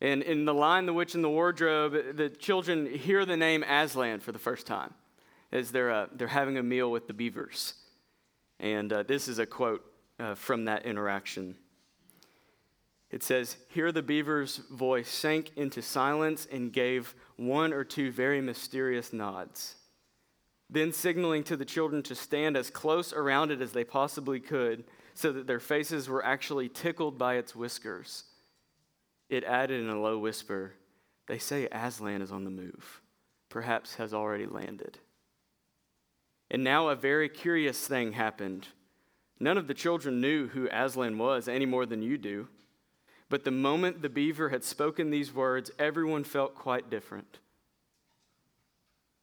And 0.00 0.22
in 0.22 0.44
The 0.44 0.52
Lion, 0.52 0.84
the 0.84 0.92
Witch, 0.92 1.14
and 1.14 1.24
the 1.24 1.30
Wardrobe, 1.30 2.16
the 2.16 2.28
children 2.28 2.84
hear 2.84 3.24
the 3.24 3.38
name 3.38 3.62
Aslan 3.62 4.20
for 4.20 4.32
the 4.32 4.38
first 4.38 4.66
time 4.66 4.92
as 5.50 5.70
they're, 5.70 5.90
uh, 5.90 6.06
they're 6.12 6.28
having 6.28 6.58
a 6.58 6.62
meal 6.62 6.90
with 6.90 7.06
the 7.06 7.14
beavers. 7.14 7.74
And 8.60 8.92
uh, 8.92 9.04
this 9.04 9.28
is 9.28 9.38
a 9.38 9.46
quote 9.46 9.82
uh, 10.20 10.34
from 10.34 10.66
that 10.66 10.84
interaction. 10.84 11.56
It 13.14 13.22
says, 13.22 13.58
Here 13.68 13.92
the 13.92 14.02
beaver's 14.02 14.56
voice 14.56 15.08
sank 15.08 15.52
into 15.54 15.80
silence 15.80 16.48
and 16.50 16.72
gave 16.72 17.14
one 17.36 17.72
or 17.72 17.84
two 17.84 18.10
very 18.10 18.40
mysterious 18.40 19.12
nods. 19.12 19.76
Then, 20.68 20.92
signaling 20.92 21.44
to 21.44 21.56
the 21.56 21.64
children 21.64 22.02
to 22.02 22.16
stand 22.16 22.56
as 22.56 22.70
close 22.70 23.12
around 23.12 23.52
it 23.52 23.60
as 23.60 23.70
they 23.70 23.84
possibly 23.84 24.40
could, 24.40 24.82
so 25.14 25.30
that 25.30 25.46
their 25.46 25.60
faces 25.60 26.08
were 26.08 26.24
actually 26.24 26.68
tickled 26.68 27.16
by 27.16 27.36
its 27.36 27.54
whiskers. 27.54 28.24
It 29.28 29.44
added 29.44 29.80
in 29.80 29.90
a 29.90 30.00
low 30.00 30.18
whisper, 30.18 30.74
They 31.28 31.38
say 31.38 31.68
Aslan 31.70 32.20
is 32.20 32.32
on 32.32 32.42
the 32.42 32.50
move, 32.50 33.00
perhaps 33.48 33.94
has 33.94 34.12
already 34.12 34.46
landed. 34.46 34.98
And 36.50 36.64
now 36.64 36.88
a 36.88 36.96
very 36.96 37.28
curious 37.28 37.86
thing 37.86 38.14
happened. 38.14 38.66
None 39.38 39.56
of 39.56 39.68
the 39.68 39.72
children 39.72 40.20
knew 40.20 40.48
who 40.48 40.68
Aslan 40.72 41.16
was 41.16 41.46
any 41.46 41.64
more 41.64 41.86
than 41.86 42.02
you 42.02 42.18
do. 42.18 42.48
But 43.28 43.44
the 43.44 43.50
moment 43.50 44.02
the 44.02 44.08
beaver 44.08 44.50
had 44.50 44.64
spoken 44.64 45.10
these 45.10 45.34
words, 45.34 45.70
everyone 45.78 46.24
felt 46.24 46.54
quite 46.54 46.90
different. 46.90 47.38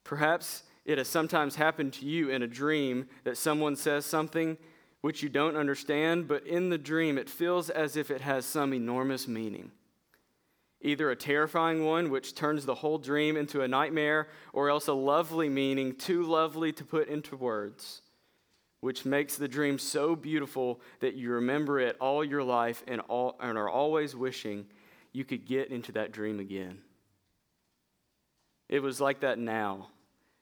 Perhaps 0.03 0.63
it 0.85 0.97
has 0.97 1.07
sometimes 1.07 1.55
happened 1.55 1.93
to 1.93 2.05
you 2.05 2.29
in 2.29 2.41
a 2.41 2.47
dream 2.47 3.07
that 3.23 3.37
someone 3.37 3.75
says 3.75 4.05
something 4.05 4.57
which 5.01 5.23
you 5.23 5.29
don't 5.29 5.55
understand, 5.55 6.27
but 6.27 6.45
in 6.45 6.69
the 6.69 6.77
dream 6.77 7.17
it 7.17 7.29
feels 7.29 7.69
as 7.69 7.95
if 7.95 8.11
it 8.11 8.21
has 8.21 8.45
some 8.45 8.73
enormous 8.73 9.27
meaning 9.27 9.71
either 10.81 11.11
a 11.11 11.15
terrifying 11.15 11.85
one, 11.85 12.09
which 12.09 12.35
turns 12.35 12.65
the 12.65 12.75
whole 12.75 12.97
dream 12.97 13.37
into 13.37 13.61
a 13.61 13.67
nightmare, 13.67 14.27
or 14.53 14.69
else 14.69 14.87
a 14.87 14.93
lovely 14.93 15.49
meaning, 15.49 15.95
too 15.95 16.23
lovely 16.23 16.71
to 16.73 16.83
put 16.83 17.07
into 17.07 17.35
words, 17.35 18.00
which 18.81 19.05
makes 19.05 19.37
the 19.37 19.47
dream 19.47 19.79
so 19.79 20.15
beautiful 20.15 20.81
that 20.99 21.15
you 21.15 21.31
remember 21.31 21.79
it 21.79 21.95
all 21.99 22.23
your 22.23 22.43
life 22.43 22.83
and, 22.87 22.99
all, 23.01 23.37
and 23.39 23.57
are 23.57 23.69
always 23.69 24.15
wishing 24.15 24.65
you 25.13 25.23
could 25.23 25.45
get 25.45 25.69
into 25.69 25.91
that 25.91 26.11
dream 26.11 26.39
again. 26.39 26.79
It 28.67 28.81
was 28.81 28.99
like 28.99 29.19
that 29.21 29.37
now. 29.37 29.89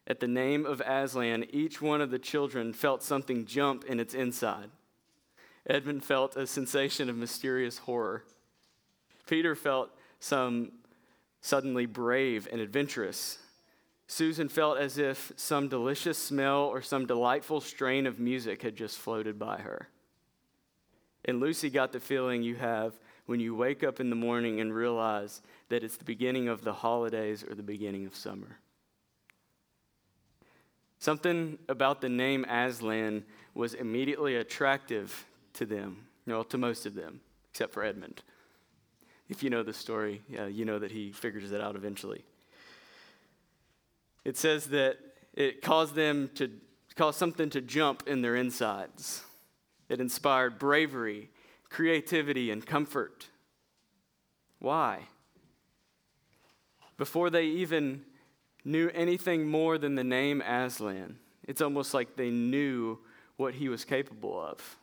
At 0.08 0.20
the 0.20 0.28
name 0.28 0.66
of 0.66 0.82
Aslan, 0.82 1.46
each 1.52 1.82
one 1.82 2.02
of 2.02 2.12
the 2.12 2.20
children 2.20 2.74
felt 2.74 3.04
something 3.04 3.46
jump 3.46 3.84
in 3.86 4.00
its 4.00 4.14
inside. 4.14 4.70
Edmund 5.68 6.04
felt 6.04 6.36
a 6.36 6.48
sensation 6.48 7.10
of 7.10 7.16
mysterious 7.16 7.80
horror. 7.80 8.24
Peter 9.28 9.56
felt 9.56 9.92
some 10.20 10.72
suddenly 11.42 11.86
brave 11.86 12.48
and 12.52 12.62
adventurous. 12.62 13.38
Susan 14.12 14.50
felt 14.50 14.80
as 14.80 14.98
if 14.98 15.32
some 15.36 15.68
delicious 15.68 16.18
smell 16.18 16.64
or 16.64 16.82
some 16.82 17.06
delightful 17.06 17.62
strain 17.62 18.08
of 18.08 18.20
music 18.20 18.64
had 18.64 18.76
just 18.76 18.98
floated 18.98 19.38
by 19.38 19.60
her. 19.60 19.88
And 21.26 21.40
Lucy 21.40 21.70
got 21.70 21.92
the 21.92 22.00
feeling 22.00 22.42
you 22.42 22.56
have 22.56 22.98
when 23.28 23.40
you 23.40 23.54
wake 23.54 23.84
up 23.84 24.00
in 24.00 24.10
the 24.10 24.16
morning 24.16 24.62
and 24.62 24.74
realize 24.74 25.44
that 25.70 25.84
it's 25.84 25.96
the 25.96 26.06
beginning 26.06 26.48
of 26.48 26.64
the 26.64 26.74
holidays 26.74 27.46
or 27.48 27.54
the 27.54 27.62
beginning 27.62 28.08
of 28.08 28.16
summer. 28.16 28.58
Something 30.98 31.60
about 31.70 32.02
the 32.02 32.10
name 32.10 32.46
Aslan 32.46 33.24
was 33.54 33.76
immediately 33.76 34.38
attractive 34.38 35.28
to 35.54 35.68
them, 35.68 36.08
well, 36.26 36.44
to 36.46 36.58
most 36.58 36.88
of 36.88 36.96
them, 36.96 37.22
except 37.52 37.74
for 37.74 37.84
Edmund. 37.84 38.24
If 39.30 39.44
you 39.44 39.52
know 39.52 39.62
the 39.62 39.72
story, 39.72 40.24
you 40.28 40.66
know 40.66 40.80
that 40.80 40.90
he 40.90 41.12
figures 41.12 41.52
it 41.52 41.62
out 41.62 41.76
eventually. 41.76 42.26
It 44.30 44.38
says 44.38 44.68
that 44.68 45.00
it 45.34 45.64
caused 45.64 45.96
them 45.96 46.30
to 46.36 46.52
cause 46.96 47.16
something 47.16 47.50
to 47.50 47.62
jump 47.62 48.04
in 48.06 48.22
their 48.22 48.36
insides. 48.36 49.24
It 49.90 50.00
inspired 50.00 50.60
bravery, 50.60 51.32
creativity, 51.68 52.52
and 52.52 52.64
comfort. 52.64 53.26
Why? 54.60 55.08
Before 56.96 57.32
they 57.32 57.46
even 57.46 58.04
knew 58.64 58.92
anything 58.94 59.48
more 59.48 59.80
than 59.80 59.96
the 59.96 60.04
name 60.04 60.42
Aslan, 60.42 61.18
it's 61.48 61.60
almost 61.60 61.96
like 61.96 62.16
they 62.16 62.30
knew 62.30 63.00
what 63.38 63.56
he 63.56 63.68
was 63.68 63.84
capable 63.84 64.40
of. 64.40 64.78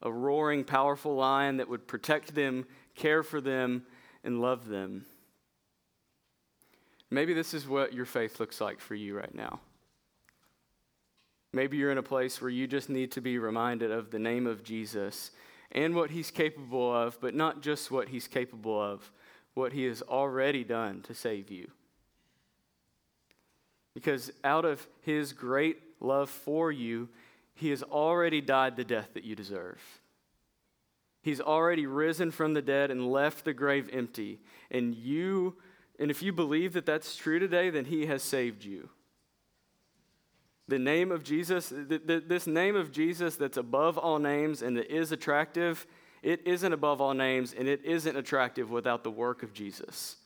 A 0.00 0.10
roaring, 0.10 0.64
powerful 0.64 1.16
lion 1.16 1.58
that 1.58 1.68
would 1.68 1.86
protect 1.86 2.34
them 2.34 2.64
care 2.94 3.22
for 3.22 3.42
them, 3.42 3.84
and 4.24 4.40
love 4.40 4.68
them. 4.68 5.04
Maybe 7.10 7.34
this 7.34 7.54
is 7.54 7.68
what 7.68 7.92
your 7.92 8.04
faith 8.04 8.40
looks 8.40 8.60
like 8.60 8.80
for 8.80 8.94
you 8.94 9.16
right 9.16 9.34
now. 9.34 9.60
Maybe 11.52 11.76
you're 11.76 11.92
in 11.92 11.98
a 11.98 12.02
place 12.02 12.40
where 12.40 12.50
you 12.50 12.66
just 12.66 12.90
need 12.90 13.12
to 13.12 13.20
be 13.20 13.38
reminded 13.38 13.90
of 13.90 14.10
the 14.10 14.18
name 14.18 14.46
of 14.46 14.64
Jesus 14.64 15.30
and 15.72 15.94
what 15.94 16.10
he's 16.10 16.30
capable 16.30 16.94
of, 16.94 17.20
but 17.20 17.34
not 17.34 17.62
just 17.62 17.90
what 17.90 18.08
he's 18.08 18.28
capable 18.28 18.80
of, 18.80 19.10
what 19.54 19.72
he 19.72 19.84
has 19.84 20.02
already 20.02 20.64
done 20.64 21.00
to 21.02 21.14
save 21.14 21.50
you. 21.50 21.70
Because 23.94 24.30
out 24.44 24.64
of 24.66 24.86
his 25.00 25.32
great 25.32 25.78
love 26.00 26.28
for 26.28 26.70
you, 26.70 27.08
he 27.54 27.70
has 27.70 27.82
already 27.82 28.42
died 28.42 28.76
the 28.76 28.84
death 28.84 29.14
that 29.14 29.24
you 29.24 29.34
deserve. 29.34 29.80
He's 31.22 31.40
already 31.40 31.86
risen 31.86 32.30
from 32.30 32.52
the 32.52 32.62
dead 32.62 32.90
and 32.90 33.10
left 33.10 33.44
the 33.44 33.54
grave 33.54 33.88
empty. 33.92 34.40
And 34.70 34.94
you, 34.94 35.56
and 35.98 36.10
if 36.10 36.22
you 36.22 36.32
believe 36.32 36.72
that 36.74 36.86
that's 36.86 37.16
true 37.16 37.38
today, 37.38 37.70
then 37.70 37.86
he 37.86 38.06
has 38.06 38.22
saved 38.22 38.64
you. 38.64 38.90
The 40.68 40.78
name 40.78 41.12
of 41.12 41.22
Jesus, 41.22 41.72
this 41.72 42.46
name 42.46 42.74
of 42.74 42.90
Jesus 42.90 43.36
that's 43.36 43.56
above 43.56 43.96
all 43.96 44.18
names 44.18 44.62
and 44.62 44.76
that 44.76 44.92
is 44.92 45.12
attractive, 45.12 45.86
it 46.22 46.40
isn't 46.44 46.72
above 46.72 47.00
all 47.00 47.14
names 47.14 47.54
and 47.56 47.68
it 47.68 47.84
isn't 47.84 48.16
attractive 48.16 48.70
without 48.70 49.04
the 49.04 49.10
work 49.10 49.42
of 49.42 49.52
Jesus. 49.52 50.16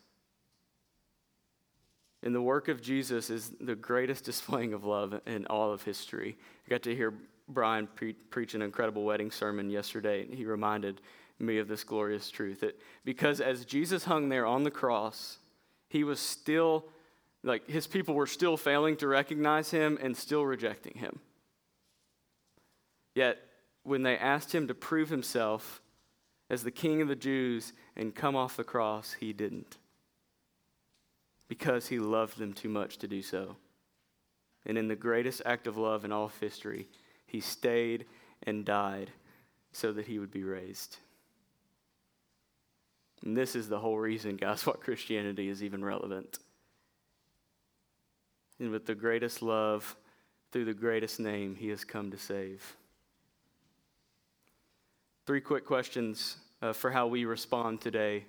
And 2.22 2.34
the 2.34 2.42
work 2.42 2.68
of 2.68 2.80
Jesus 2.80 3.28
is 3.30 3.52
the 3.60 3.74
greatest 3.74 4.24
displaying 4.30 4.72
of 4.72 4.84
love 4.84 5.20
in 5.26 5.46
all 5.46 5.72
of 5.72 5.82
history. 5.82 6.38
I 6.66 6.70
got 6.70 6.82
to 6.84 6.96
hear 6.96 7.14
Brian 7.46 7.86
pre- 7.94 8.14
preach 8.14 8.54
an 8.54 8.62
incredible 8.62 9.04
wedding 9.04 9.30
sermon 9.30 9.70
yesterday, 9.70 10.22
and 10.22 10.34
he 10.34 10.46
reminded 10.46 11.00
me 11.38 11.58
of 11.58 11.68
this 11.68 11.84
glorious 11.84 12.30
truth 12.30 12.60
that 12.60 12.78
because 13.04 13.40
as 13.40 13.64
Jesus 13.64 14.04
hung 14.04 14.28
there 14.28 14.46
on 14.46 14.62
the 14.62 14.70
cross, 14.70 15.38
he 15.90 16.04
was 16.04 16.20
still, 16.20 16.86
like, 17.42 17.68
his 17.68 17.86
people 17.86 18.14
were 18.14 18.26
still 18.26 18.56
failing 18.56 18.96
to 18.98 19.08
recognize 19.08 19.70
him 19.70 19.98
and 20.00 20.16
still 20.16 20.46
rejecting 20.46 20.94
him. 20.94 21.18
Yet, 23.14 23.38
when 23.82 24.02
they 24.02 24.16
asked 24.16 24.54
him 24.54 24.68
to 24.68 24.74
prove 24.74 25.10
himself 25.10 25.82
as 26.48 26.62
the 26.62 26.70
king 26.70 27.02
of 27.02 27.08
the 27.08 27.16
Jews 27.16 27.72
and 27.96 28.14
come 28.14 28.36
off 28.36 28.56
the 28.56 28.64
cross, 28.64 29.16
he 29.18 29.32
didn't 29.32 29.76
because 31.48 31.88
he 31.88 31.98
loved 31.98 32.38
them 32.38 32.52
too 32.52 32.68
much 32.68 32.98
to 32.98 33.08
do 33.08 33.20
so. 33.20 33.56
And 34.64 34.78
in 34.78 34.86
the 34.86 34.94
greatest 34.94 35.42
act 35.44 35.66
of 35.66 35.76
love 35.76 36.04
in 36.04 36.12
all 36.12 36.26
of 36.26 36.38
history, 36.38 36.86
he 37.26 37.40
stayed 37.40 38.06
and 38.44 38.64
died 38.64 39.10
so 39.72 39.92
that 39.92 40.06
he 40.06 40.20
would 40.20 40.30
be 40.30 40.44
raised. 40.44 40.98
And 43.24 43.36
this 43.36 43.54
is 43.54 43.68
the 43.68 43.78
whole 43.78 43.98
reason, 43.98 44.36
guys, 44.36 44.66
why 44.66 44.74
Christianity 44.74 45.48
is 45.48 45.62
even 45.62 45.84
relevant. 45.84 46.38
And 48.58 48.70
with 48.70 48.86
the 48.86 48.94
greatest 48.94 49.42
love, 49.42 49.96
through 50.52 50.66
the 50.66 50.74
greatest 50.74 51.20
name, 51.20 51.54
he 51.54 51.68
has 51.68 51.84
come 51.84 52.10
to 52.10 52.18
save. 52.18 52.76
Three 55.26 55.40
quick 55.40 55.64
questions 55.64 56.36
uh, 56.60 56.72
for 56.72 56.90
how 56.90 57.06
we 57.06 57.24
respond 57.24 57.80
today 57.80 58.24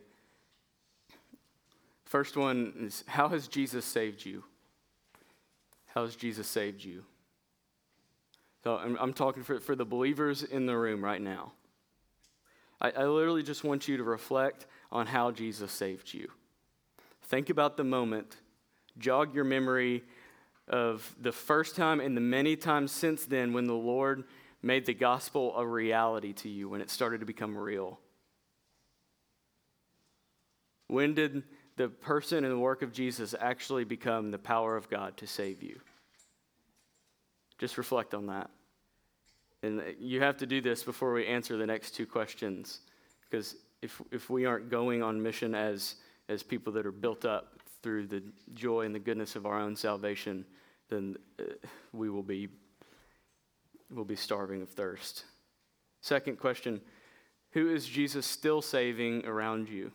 First 2.12 2.36
one 2.36 2.73
is 2.77 3.06
How 3.08 3.30
has 3.30 3.47
Jesus 3.47 3.86
saved 3.86 4.25
you? 4.25 4.43
How 5.86 6.04
has 6.04 6.17
Jesus 6.17 6.45
saved 6.45 6.84
you? 6.84 7.06
So 8.65 8.75
I'm, 8.75 8.97
I'm 8.99 9.13
talking 9.13 9.43
for, 9.43 9.62
for 9.62 9.77
the 9.77 9.86
believers 9.86 10.43
in 10.43 10.65
the 10.65 10.75
room 10.75 11.01
right 11.01 11.21
now. 11.21 11.54
I, 12.82 12.91
I 12.91 13.06
literally 13.06 13.43
just 13.43 13.63
want 13.63 13.88
you 13.88 13.95
to 13.95 14.04
reflect 14.04 14.65
on 14.91 15.08
how 15.08 15.32
Jesus 15.32 15.71
saved 15.71 16.13
you. 16.13 16.30
Think 17.23 17.49
about 17.49 17.77
the 17.77 17.84
moment, 17.84 18.36
jog 18.97 19.34
your 19.34 19.45
memory 19.45 20.04
of 20.67 21.15
the 21.19 21.32
first 21.32 21.75
time 21.75 21.99
and 21.99 22.15
the 22.15 22.21
many 22.21 22.56
times 22.56 22.91
since 22.91 23.25
then 23.25 23.54
when 23.54 23.65
the 23.65 23.73
Lord 23.73 24.25
made 24.62 24.86
the 24.86 24.93
gospel 24.93 25.54
a 25.58 25.65
reality 25.65 26.34
to 26.34 26.49
you, 26.49 26.69
when 26.69 26.82
it 26.82 26.89
started 26.89 27.19
to 27.19 27.25
become 27.25 27.58
real. 27.58 27.99
When 30.88 31.13
did 31.13 31.43
the 31.77 31.88
person 31.88 32.43
and 32.43 32.54
the 32.54 32.60
work 32.60 32.82
of 32.82 32.91
Jesus 32.91 33.34
actually 33.39 33.86
become 33.86 34.30
the 34.30 34.38
power 34.38 34.75
of 34.75 34.89
God 34.89 35.17
to 35.17 35.27
save 35.27 35.63
you? 35.63 35.80
Just 37.58 37.77
reflect 37.77 38.13
on 38.13 38.27
that. 38.27 38.49
And 39.63 39.82
you 39.99 40.21
have 40.21 40.38
to 40.38 40.45
do 40.45 40.62
this 40.62 40.84
before 40.84 41.13
we 41.13 41.25
answer 41.25 41.56
the 41.56 41.65
next 41.65 41.91
two 41.91 42.06
questions. 42.06 42.80
Because 43.30 43.56
if, 43.81 44.01
if 44.11 44.29
we 44.29 44.45
aren't 44.45 44.69
going 44.69 45.01
on 45.01 45.21
mission 45.21 45.55
as, 45.55 45.95
as 46.29 46.43
people 46.43 46.71
that 46.73 46.85
are 46.85 46.91
built 46.91 47.25
up 47.25 47.59
through 47.81 48.07
the 48.07 48.23
joy 48.53 48.81
and 48.81 48.93
the 48.93 48.99
goodness 48.99 49.35
of 49.35 49.45
our 49.45 49.59
own 49.59 49.75
salvation, 49.75 50.45
then 50.89 51.17
uh, 51.39 51.43
we 51.93 52.09
will 52.09 52.23
be, 52.23 52.47
will 53.89 54.05
be 54.05 54.15
starving 54.15 54.61
of 54.61 54.69
thirst. 54.69 55.25
Second 56.01 56.37
question 56.37 56.81
Who 57.51 57.73
is 57.73 57.87
Jesus 57.87 58.25
still 58.25 58.61
saving 58.61 59.25
around 59.25 59.69
you? 59.69 59.91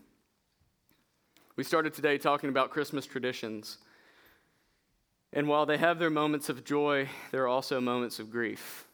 We 1.54 1.64
started 1.64 1.94
today 1.94 2.18
talking 2.18 2.50
about 2.50 2.70
Christmas 2.70 3.06
traditions. 3.06 3.78
And 5.32 5.48
while 5.48 5.66
they 5.66 5.76
have 5.76 5.98
their 5.98 6.10
moments 6.10 6.48
of 6.48 6.64
joy, 6.64 7.08
there 7.30 7.42
are 7.42 7.48
also 7.48 7.80
moments 7.80 8.18
of 8.18 8.30
grief. 8.30 8.86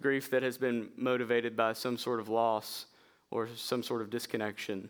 Grief 0.00 0.30
that 0.30 0.42
has 0.42 0.56
been 0.56 0.90
motivated 0.96 1.56
by 1.56 1.72
some 1.72 1.96
sort 1.98 2.20
of 2.20 2.28
loss 2.28 2.86
or 3.30 3.48
some 3.54 3.82
sort 3.82 4.02
of 4.02 4.10
disconnection. 4.10 4.88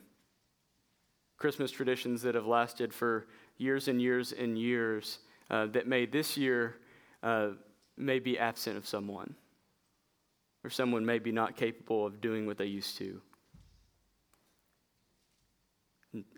Christmas 1.37 1.71
traditions 1.71 2.23
that 2.23 2.35
have 2.35 2.47
lasted 2.47 2.93
for 2.93 3.27
years 3.57 3.89
and 3.89 4.01
years 4.01 4.33
and 4.33 4.59
years 4.59 5.19
uh, 5.51 5.67
that 5.67 5.87
may 5.87 6.07
this 6.07 6.37
year 6.37 6.77
uh, 7.23 7.49
may 7.97 8.19
be 8.19 8.39
absent 8.39 8.77
of 8.77 8.87
someone, 8.87 9.35
or 10.63 10.71
someone 10.71 11.05
may 11.05 11.19
be 11.19 11.33
not 11.33 11.57
capable 11.57 12.07
of 12.07 12.21
doing 12.21 12.47
what 12.47 12.57
they 12.57 12.67
used 12.67 12.97
to. 12.99 13.21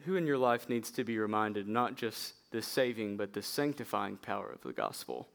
Who 0.05 0.17
in 0.17 0.27
your 0.27 0.39
life 0.39 0.69
needs 0.69 0.91
to 0.93 1.05
be 1.05 1.19
reminded 1.19 1.67
not 1.67 1.95
just 1.95 2.35
the 2.51 2.63
saving, 2.63 3.17
but 3.17 3.33
the 3.33 3.43
sanctifying 3.43 4.17
power 4.17 4.51
of 4.51 4.63
the 4.63 4.73
gospel? 4.73 5.29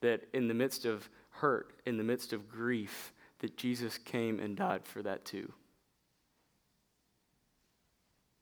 That 0.00 0.28
in 0.32 0.48
the 0.48 0.54
midst 0.54 0.84
of 0.84 1.08
hurt, 1.34 1.72
in 1.84 1.96
the 1.96 2.04
midst 2.04 2.32
of 2.32 2.48
grief, 2.48 3.12
that 3.40 3.56
Jesus 3.56 3.98
came 3.98 4.40
and 4.40 4.56
died 4.56 4.86
for 4.86 5.02
that 5.02 5.24
too. 5.24 5.52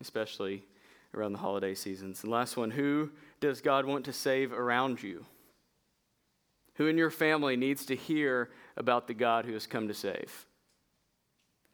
Especially 0.01 0.65
around 1.15 1.33
the 1.33 1.39
holiday 1.39 1.75
seasons. 1.75 2.23
And 2.23 2.33
last 2.33 2.57
one, 2.57 2.71
who 2.71 3.11
does 3.41 3.61
God 3.61 3.85
want 3.85 4.05
to 4.07 4.13
save 4.13 4.53
around 4.53 5.03
you? 5.03 5.25
Who 6.75 6.87
in 6.87 6.97
your 6.97 7.11
family 7.11 7.57
needs 7.57 7.85
to 7.87 7.97
hear 7.97 8.51
about 8.77 9.07
the 9.07 9.15
God 9.15 9.45
who 9.45 9.53
has 9.53 9.67
come 9.67 9.89
to 9.89 9.95
save? 9.95 10.47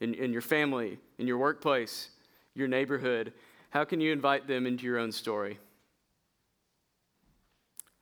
In, 0.01 0.15
in 0.15 0.33
your 0.33 0.43
family, 0.43 0.99
in 1.19 1.27
your 1.27 1.39
workplace, 1.39 2.11
your 2.55 2.69
neighborhood, 2.69 3.33
how 3.71 3.85
can 3.85 4.01
you 4.01 4.13
invite 4.13 4.47
them 4.47 4.67
into 4.67 4.85
your 4.85 4.99
own 4.99 5.13
story? 5.13 5.59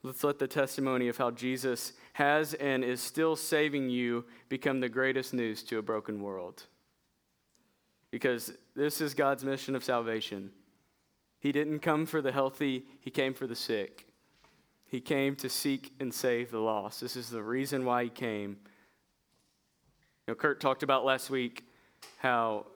Let's 0.06 0.22
let 0.22 0.38
the 0.38 0.46
testimony 0.46 1.08
of 1.08 1.16
how 1.16 1.32
Jesus 1.32 1.92
has 2.12 2.54
and 2.54 2.84
is 2.84 3.00
still 3.00 3.34
saving 3.34 3.90
you 3.90 4.24
become 4.48 4.78
the 4.78 4.88
greatest 4.88 5.34
news 5.34 5.64
to 5.64 5.78
a 5.78 5.82
broken 5.82 6.22
world. 6.22 6.62
Because 8.12 8.52
this 8.76 9.00
is 9.00 9.14
God's 9.14 9.44
mission 9.44 9.74
of 9.74 9.82
salvation. 9.82 10.52
He 11.40 11.50
didn't 11.50 11.80
come 11.80 12.06
for 12.06 12.22
the 12.22 12.30
healthy, 12.30 12.84
He 13.00 13.10
came 13.10 13.34
for 13.34 13.48
the 13.48 13.56
sick. 13.56 14.06
He 14.86 15.00
came 15.00 15.34
to 15.36 15.48
seek 15.48 15.92
and 15.98 16.14
save 16.14 16.52
the 16.52 16.60
lost. 16.60 17.00
This 17.00 17.16
is 17.16 17.28
the 17.28 17.42
reason 17.42 17.84
why 17.84 18.04
He 18.04 18.10
came. 18.10 18.58
You 20.28 20.28
know, 20.28 20.34
Kurt 20.36 20.60
talked 20.60 20.84
about 20.84 21.04
last 21.04 21.30
week 21.30 21.64
how 22.18 22.66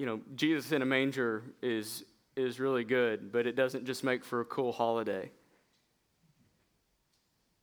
you 0.00 0.06
know, 0.06 0.20
Jesus 0.34 0.72
in 0.72 0.82
a 0.82 0.86
manger 0.86 1.44
is, 1.62 2.02
is 2.34 2.58
really 2.58 2.82
good, 2.82 3.30
but 3.30 3.46
it 3.46 3.54
doesn't 3.54 3.86
just 3.86 4.02
make 4.02 4.24
for 4.24 4.40
a 4.40 4.44
cool 4.44 4.72
holiday. 4.72 5.30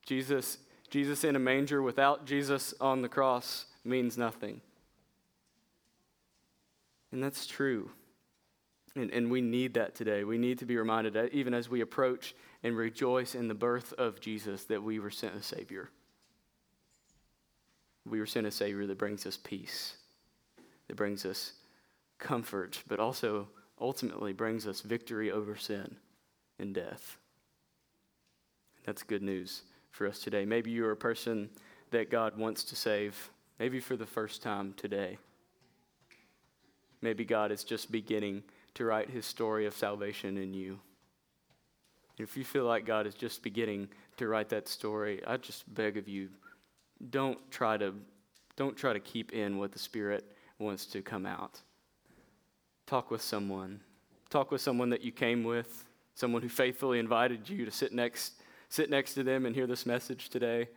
Jesus, 0.09 0.57
Jesus 0.89 1.23
in 1.23 1.35
a 1.35 1.39
manger 1.39 1.83
without 1.83 2.25
Jesus 2.25 2.73
on 2.81 3.03
the 3.03 3.07
cross 3.07 3.67
means 3.85 4.17
nothing. 4.17 4.59
And 7.11 7.23
that's 7.23 7.45
true. 7.45 7.91
And, 8.95 9.11
and 9.11 9.29
we 9.29 9.39
need 9.39 9.75
that 9.75 9.93
today. 9.93 10.23
We 10.23 10.39
need 10.39 10.57
to 10.59 10.65
be 10.65 10.77
reminded 10.77 11.13
that 11.13 11.31
even 11.31 11.53
as 11.53 11.69
we 11.69 11.81
approach 11.81 12.33
and 12.63 12.75
rejoice 12.75 13.35
in 13.35 13.47
the 13.47 13.53
birth 13.53 13.93
of 13.99 14.19
Jesus, 14.19 14.63
that 14.63 14.81
we 14.81 14.97
were 14.97 15.11
sent 15.11 15.35
a 15.35 15.43
Savior. 15.43 15.91
We 18.09 18.19
were 18.19 18.25
sent 18.25 18.47
a 18.47 18.51
Savior 18.51 18.87
that 18.87 18.97
brings 18.97 19.27
us 19.27 19.37
peace, 19.37 19.95
that 20.87 20.97
brings 20.97 21.23
us 21.23 21.53
comfort, 22.17 22.81
but 22.87 22.99
also 22.99 23.47
ultimately 23.79 24.33
brings 24.33 24.65
us 24.65 24.81
victory 24.81 25.29
over 25.29 25.55
sin 25.55 25.97
and 26.57 26.73
death. 26.73 27.17
That's 28.85 29.03
good 29.03 29.21
news 29.21 29.61
for 29.99 30.07
us 30.07 30.19
today. 30.19 30.45
Maybe 30.45 30.71
you're 30.71 30.93
a 30.93 30.97
person 30.97 31.49
that 31.91 32.09
God 32.09 32.37
wants 32.37 32.63
to 32.63 32.75
save, 32.77 33.29
maybe 33.59 33.81
for 33.81 33.97
the 33.97 34.05
first 34.05 34.41
time 34.41 34.73
today. 34.77 35.17
Maybe 37.01 37.25
God 37.25 37.51
is 37.51 37.65
just 37.65 37.91
beginning 37.91 38.43
to 38.75 38.85
write 38.85 39.09
his 39.09 39.25
story 39.25 39.65
of 39.65 39.75
salvation 39.75 40.37
in 40.37 40.53
you. 40.53 40.79
If 42.17 42.37
you 42.37 42.45
feel 42.45 42.63
like 42.63 42.85
God 42.85 43.07
is 43.07 43.13
just 43.13 43.43
beginning 43.43 43.89
to 44.15 44.29
write 44.29 44.47
that 44.49 44.69
story, 44.69 45.21
I 45.27 45.35
just 45.35 45.71
beg 45.75 45.97
of 45.97 46.07
you, 46.07 46.29
don't 47.09 47.37
try 47.51 47.75
to 47.75 47.93
don't 48.55 48.77
try 48.77 48.93
to 48.93 48.99
keep 49.01 49.33
in 49.33 49.57
what 49.57 49.73
the 49.73 49.79
Spirit 49.79 50.23
wants 50.59 50.85
to 50.87 51.01
come 51.01 51.25
out. 51.25 51.59
Talk 52.87 53.11
with 53.11 53.21
someone. 53.21 53.81
Talk 54.29 54.49
with 54.49 54.61
someone 54.61 54.89
that 54.91 55.01
you 55.01 55.11
came 55.11 55.43
with, 55.43 55.85
someone 56.13 56.41
who 56.41 56.49
faithfully 56.49 56.99
invited 56.99 57.49
you 57.49 57.65
to 57.65 57.71
sit 57.71 57.91
next 57.91 58.38
sit 58.69 58.89
next 58.89 59.15
to 59.15 59.23
them 59.23 59.45
and 59.45 59.55
hear 59.55 59.67
this 59.67 59.85
message 59.85 60.29
today 60.29 60.69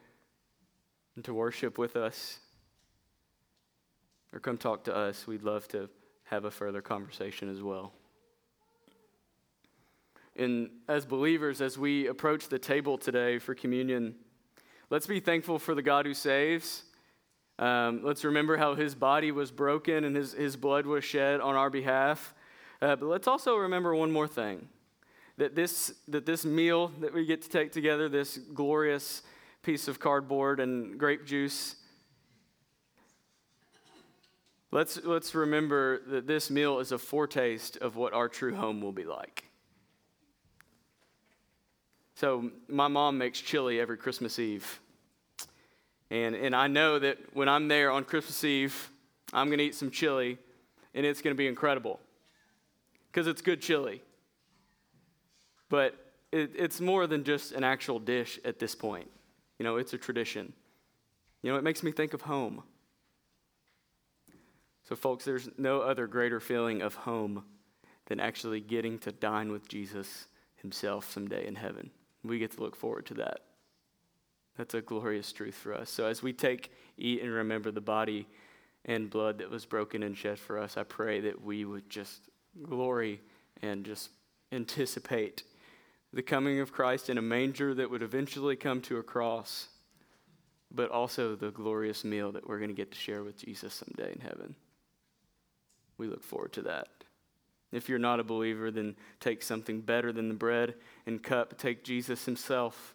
and 1.14 1.24
to 1.24 1.34
worship 1.34 1.78
with 1.78 1.94
us. 1.94 2.38
Or 4.32 4.40
come 4.40 4.56
talk 4.56 4.84
to 4.84 4.96
us. 4.96 5.26
We'd 5.26 5.42
love 5.42 5.68
to 5.68 5.90
have 6.24 6.46
a 6.46 6.50
further 6.50 6.80
conversation 6.80 7.50
as 7.50 7.62
well. 7.62 7.92
And 10.34 10.70
as 10.88 11.04
believers, 11.04 11.60
as 11.60 11.76
we 11.76 12.06
approach 12.06 12.48
the 12.48 12.58
table 12.58 12.96
today 12.96 13.38
for 13.38 13.54
communion, 13.54 14.14
let's 14.88 15.06
be 15.06 15.20
thankful 15.20 15.58
for 15.58 15.74
the 15.74 15.82
God 15.82 16.06
who 16.06 16.14
saves. 16.14 16.84
Um, 17.58 18.00
let's 18.02 18.24
remember 18.24 18.56
how 18.56 18.74
his 18.74 18.94
body 18.94 19.30
was 19.30 19.50
broken 19.50 20.04
and 20.04 20.16
his, 20.16 20.32
his 20.32 20.56
blood 20.56 20.86
was 20.86 21.04
shed 21.04 21.42
on 21.42 21.54
our 21.54 21.68
behalf. 21.68 22.34
Uh, 22.80 22.96
but 22.96 23.06
let's 23.06 23.28
also 23.28 23.56
remember 23.56 23.94
one 23.94 24.10
more 24.10 24.26
thing 24.26 24.68
that 25.38 25.54
this, 25.54 25.94
that 26.08 26.26
this 26.26 26.44
meal 26.44 26.88
that 27.00 27.12
we 27.12 27.24
get 27.24 27.42
to 27.42 27.48
take 27.48 27.72
together, 27.72 28.08
this 28.08 28.38
glorious 28.54 29.22
piece 29.62 29.88
of 29.88 29.98
cardboard 29.98 30.60
and 30.60 30.98
grape 30.98 31.24
juice, 31.24 31.76
let's, 34.70 35.02
let's 35.04 35.34
remember 35.34 36.00
that 36.08 36.26
this 36.26 36.50
meal 36.50 36.78
is 36.78 36.92
a 36.92 36.98
foretaste 36.98 37.76
of 37.78 37.96
what 37.96 38.12
our 38.12 38.28
true 38.28 38.54
home 38.54 38.80
will 38.80 38.92
be 38.92 39.04
like. 39.04 39.44
So, 42.14 42.50
my 42.68 42.88
mom 42.88 43.18
makes 43.18 43.40
chili 43.40 43.80
every 43.80 43.96
Christmas 43.96 44.38
Eve. 44.38 44.80
And, 46.10 46.36
and 46.36 46.54
I 46.54 46.66
know 46.66 46.98
that 46.98 47.18
when 47.32 47.48
I'm 47.48 47.68
there 47.68 47.90
on 47.90 48.04
Christmas 48.04 48.44
Eve, 48.44 48.90
I'm 49.32 49.46
going 49.48 49.58
to 49.58 49.64
eat 49.64 49.74
some 49.74 49.90
chili, 49.90 50.38
and 50.94 51.06
it's 51.06 51.22
going 51.22 51.34
to 51.34 51.38
be 51.38 51.48
incredible 51.48 51.98
because 53.10 53.26
it's 53.26 53.40
good 53.40 53.62
chili. 53.62 54.02
But 55.72 55.94
it, 56.32 56.50
it's 56.54 56.82
more 56.82 57.06
than 57.06 57.24
just 57.24 57.52
an 57.52 57.64
actual 57.64 57.98
dish 57.98 58.38
at 58.44 58.58
this 58.58 58.74
point. 58.74 59.10
You 59.58 59.64
know, 59.64 59.76
it's 59.78 59.94
a 59.94 59.98
tradition. 59.98 60.52
You 61.40 61.50
know, 61.50 61.56
it 61.56 61.64
makes 61.64 61.82
me 61.82 61.90
think 61.92 62.12
of 62.12 62.20
home. 62.20 62.62
So, 64.86 64.94
folks, 64.94 65.24
there's 65.24 65.48
no 65.56 65.80
other 65.80 66.06
greater 66.06 66.40
feeling 66.40 66.82
of 66.82 66.94
home 66.94 67.44
than 68.04 68.20
actually 68.20 68.60
getting 68.60 68.98
to 68.98 69.12
dine 69.12 69.50
with 69.50 69.66
Jesus 69.66 70.26
himself 70.56 71.10
someday 71.10 71.46
in 71.46 71.54
heaven. 71.54 71.90
We 72.22 72.38
get 72.38 72.50
to 72.50 72.60
look 72.60 72.76
forward 72.76 73.06
to 73.06 73.14
that. 73.14 73.38
That's 74.58 74.74
a 74.74 74.82
glorious 74.82 75.32
truth 75.32 75.54
for 75.54 75.72
us. 75.72 75.88
So, 75.88 76.04
as 76.04 76.22
we 76.22 76.34
take, 76.34 76.70
eat, 76.98 77.22
and 77.22 77.32
remember 77.32 77.70
the 77.70 77.80
body 77.80 78.28
and 78.84 79.08
blood 79.08 79.38
that 79.38 79.48
was 79.48 79.64
broken 79.64 80.02
and 80.02 80.18
shed 80.18 80.38
for 80.38 80.58
us, 80.58 80.76
I 80.76 80.82
pray 80.82 81.20
that 81.20 81.42
we 81.42 81.64
would 81.64 81.88
just 81.88 82.28
glory 82.62 83.22
and 83.62 83.86
just 83.86 84.10
anticipate 84.52 85.44
the 86.12 86.22
coming 86.22 86.60
of 86.60 86.72
Christ 86.72 87.08
in 87.08 87.18
a 87.18 87.22
manger 87.22 87.74
that 87.74 87.90
would 87.90 88.02
eventually 88.02 88.56
come 88.56 88.80
to 88.82 88.98
a 88.98 89.02
cross, 89.02 89.68
but 90.70 90.90
also 90.90 91.34
the 91.34 91.50
glorious 91.50 92.04
meal 92.04 92.32
that 92.32 92.46
we're 92.46 92.58
going 92.58 92.70
to 92.70 92.74
get 92.74 92.92
to 92.92 92.98
share 92.98 93.22
with 93.22 93.38
Jesus 93.38 93.72
someday 93.74 94.12
in 94.12 94.20
heaven. 94.20 94.54
We 95.96 96.06
look 96.08 96.22
forward 96.22 96.52
to 96.54 96.62
that. 96.62 96.88
If 97.70 97.88
you're 97.88 97.98
not 97.98 98.20
a 98.20 98.24
believer, 98.24 98.70
then 98.70 98.96
take 99.20 99.42
something 99.42 99.80
better 99.80 100.12
than 100.12 100.28
the 100.28 100.34
bread 100.34 100.74
and 101.06 101.22
cup. 101.22 101.56
Take 101.56 101.84
Jesus 101.84 102.26
himself 102.26 102.94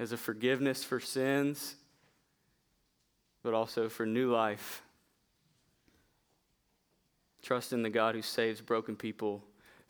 as 0.00 0.10
a 0.10 0.16
forgiveness 0.16 0.82
for 0.82 0.98
sins, 0.98 1.76
but 3.44 3.54
also 3.54 3.88
for 3.88 4.04
new 4.04 4.32
life. 4.32 4.82
Trust 7.42 7.72
in 7.72 7.82
the 7.82 7.90
God 7.90 8.16
who 8.16 8.22
saves 8.22 8.60
broken 8.60 8.96
people 8.96 9.44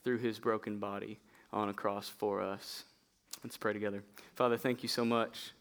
through 0.05 0.18
his 0.18 0.39
broken 0.39 0.78
body 0.78 1.18
on 1.53 1.68
a 1.68 1.74
cross 1.74 2.09
for 2.09 2.40
us. 2.40 2.84
Let's 3.42 3.57
pray 3.57 3.72
together. 3.72 4.03
Father, 4.34 4.57
thank 4.57 4.82
you 4.82 4.88
so 4.88 5.05
much, 5.05 5.53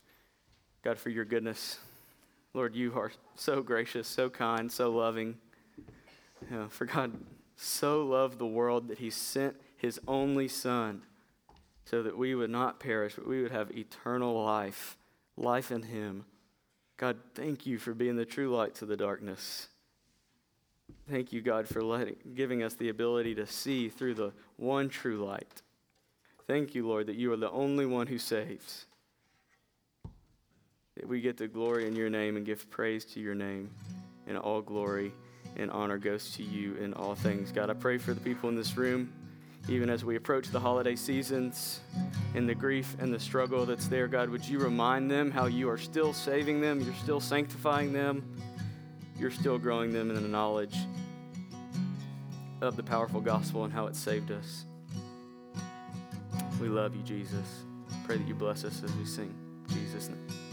God, 0.83 0.97
for 0.97 1.09
your 1.09 1.25
goodness. 1.25 1.79
Lord, 2.53 2.75
you 2.75 2.93
are 2.97 3.11
so 3.35 3.61
gracious, 3.61 4.07
so 4.07 4.29
kind, 4.29 4.71
so 4.71 4.91
loving. 4.91 5.37
You 6.49 6.57
know, 6.57 6.67
for 6.69 6.85
God 6.85 7.13
so 7.55 8.03
loved 8.03 8.39
the 8.39 8.45
world 8.45 8.87
that 8.87 8.99
he 8.99 9.09
sent 9.09 9.55
his 9.77 9.99
only 10.07 10.47
Son 10.47 11.03
so 11.85 12.03
that 12.03 12.17
we 12.17 12.35
would 12.35 12.49
not 12.49 12.79
perish, 12.79 13.15
but 13.15 13.27
we 13.27 13.41
would 13.41 13.51
have 13.51 13.71
eternal 13.71 14.43
life, 14.43 14.97
life 15.37 15.71
in 15.71 15.83
Him. 15.83 16.25
God, 16.97 17.17
thank 17.33 17.65
you 17.65 17.77
for 17.77 17.93
being 17.93 18.17
the 18.17 18.25
true 18.25 18.53
light 18.53 18.75
to 18.75 18.85
the 18.85 18.97
darkness. 18.97 19.67
Thank 21.09 21.31
you, 21.31 21.41
God, 21.41 21.67
for 21.67 21.81
letting, 21.81 22.17
giving 22.33 22.63
us 22.63 22.73
the 22.73 22.89
ability 22.89 23.35
to 23.35 23.45
see 23.45 23.87
through 23.87 24.15
the 24.15 24.33
one 24.57 24.89
true 24.89 25.23
light. 25.23 25.61
Thank 26.47 26.73
you, 26.73 26.87
Lord, 26.87 27.07
that 27.07 27.15
you 27.17 27.31
are 27.33 27.37
the 27.37 27.51
only 27.51 27.85
one 27.85 28.07
who 28.07 28.17
saves. 28.17 28.85
That 30.95 31.07
we 31.07 31.21
get 31.21 31.37
the 31.37 31.47
glory 31.47 31.87
in 31.87 31.95
your 31.95 32.09
name 32.09 32.37
and 32.37 32.45
give 32.45 32.69
praise 32.71 33.05
to 33.05 33.19
your 33.19 33.35
name, 33.35 33.69
and 34.25 34.37
all 34.37 34.61
glory 34.61 35.13
and 35.57 35.69
honor 35.69 35.97
goes 35.97 36.31
to 36.35 36.43
you 36.43 36.75
in 36.75 36.93
all 36.93 37.15
things. 37.15 37.51
God, 37.51 37.69
I 37.69 37.73
pray 37.73 37.97
for 37.97 38.13
the 38.13 38.21
people 38.21 38.49
in 38.49 38.55
this 38.55 38.77
room 38.77 39.11
even 39.69 39.89
as 39.89 40.05
we 40.05 40.15
approach 40.15 40.47
the 40.47 40.59
holiday 40.59 40.95
seasons 40.95 41.81
and 42.35 42.47
the 42.47 42.55
grief 42.55 42.95
and 42.99 43.13
the 43.13 43.19
struggle 43.19 43.65
that's 43.65 43.87
there, 43.87 44.07
God, 44.07 44.29
would 44.29 44.47
you 44.47 44.59
remind 44.59 45.11
them 45.11 45.29
how 45.29 45.47
you 45.47 45.69
are 45.69 45.77
still 45.77 46.13
saving 46.13 46.61
them, 46.61 46.79
you're 46.79 46.93
still 46.95 47.19
sanctifying 47.19 47.91
them, 47.91 48.23
you're 49.19 49.31
still 49.31 49.57
growing 49.57 49.91
them 49.91 50.09
in 50.09 50.15
the 50.15 50.29
knowledge 50.29 50.77
of 52.61 52.77
the 52.77 52.83
powerful 52.83 53.19
gospel 53.19 53.65
and 53.65 53.73
how 53.73 53.87
it 53.87 53.95
saved 53.95 54.31
us. 54.31 54.65
We 56.59 56.69
love 56.69 56.95
you, 56.95 57.03
Jesus. 57.03 57.63
Pray 58.05 58.17
that 58.17 58.27
you 58.27 58.33
bless 58.33 58.63
us 58.63 58.83
as 58.83 58.91
we 58.93 59.05
sing. 59.05 59.33
In 59.69 59.75
Jesus' 59.75 60.09
name. 60.09 60.46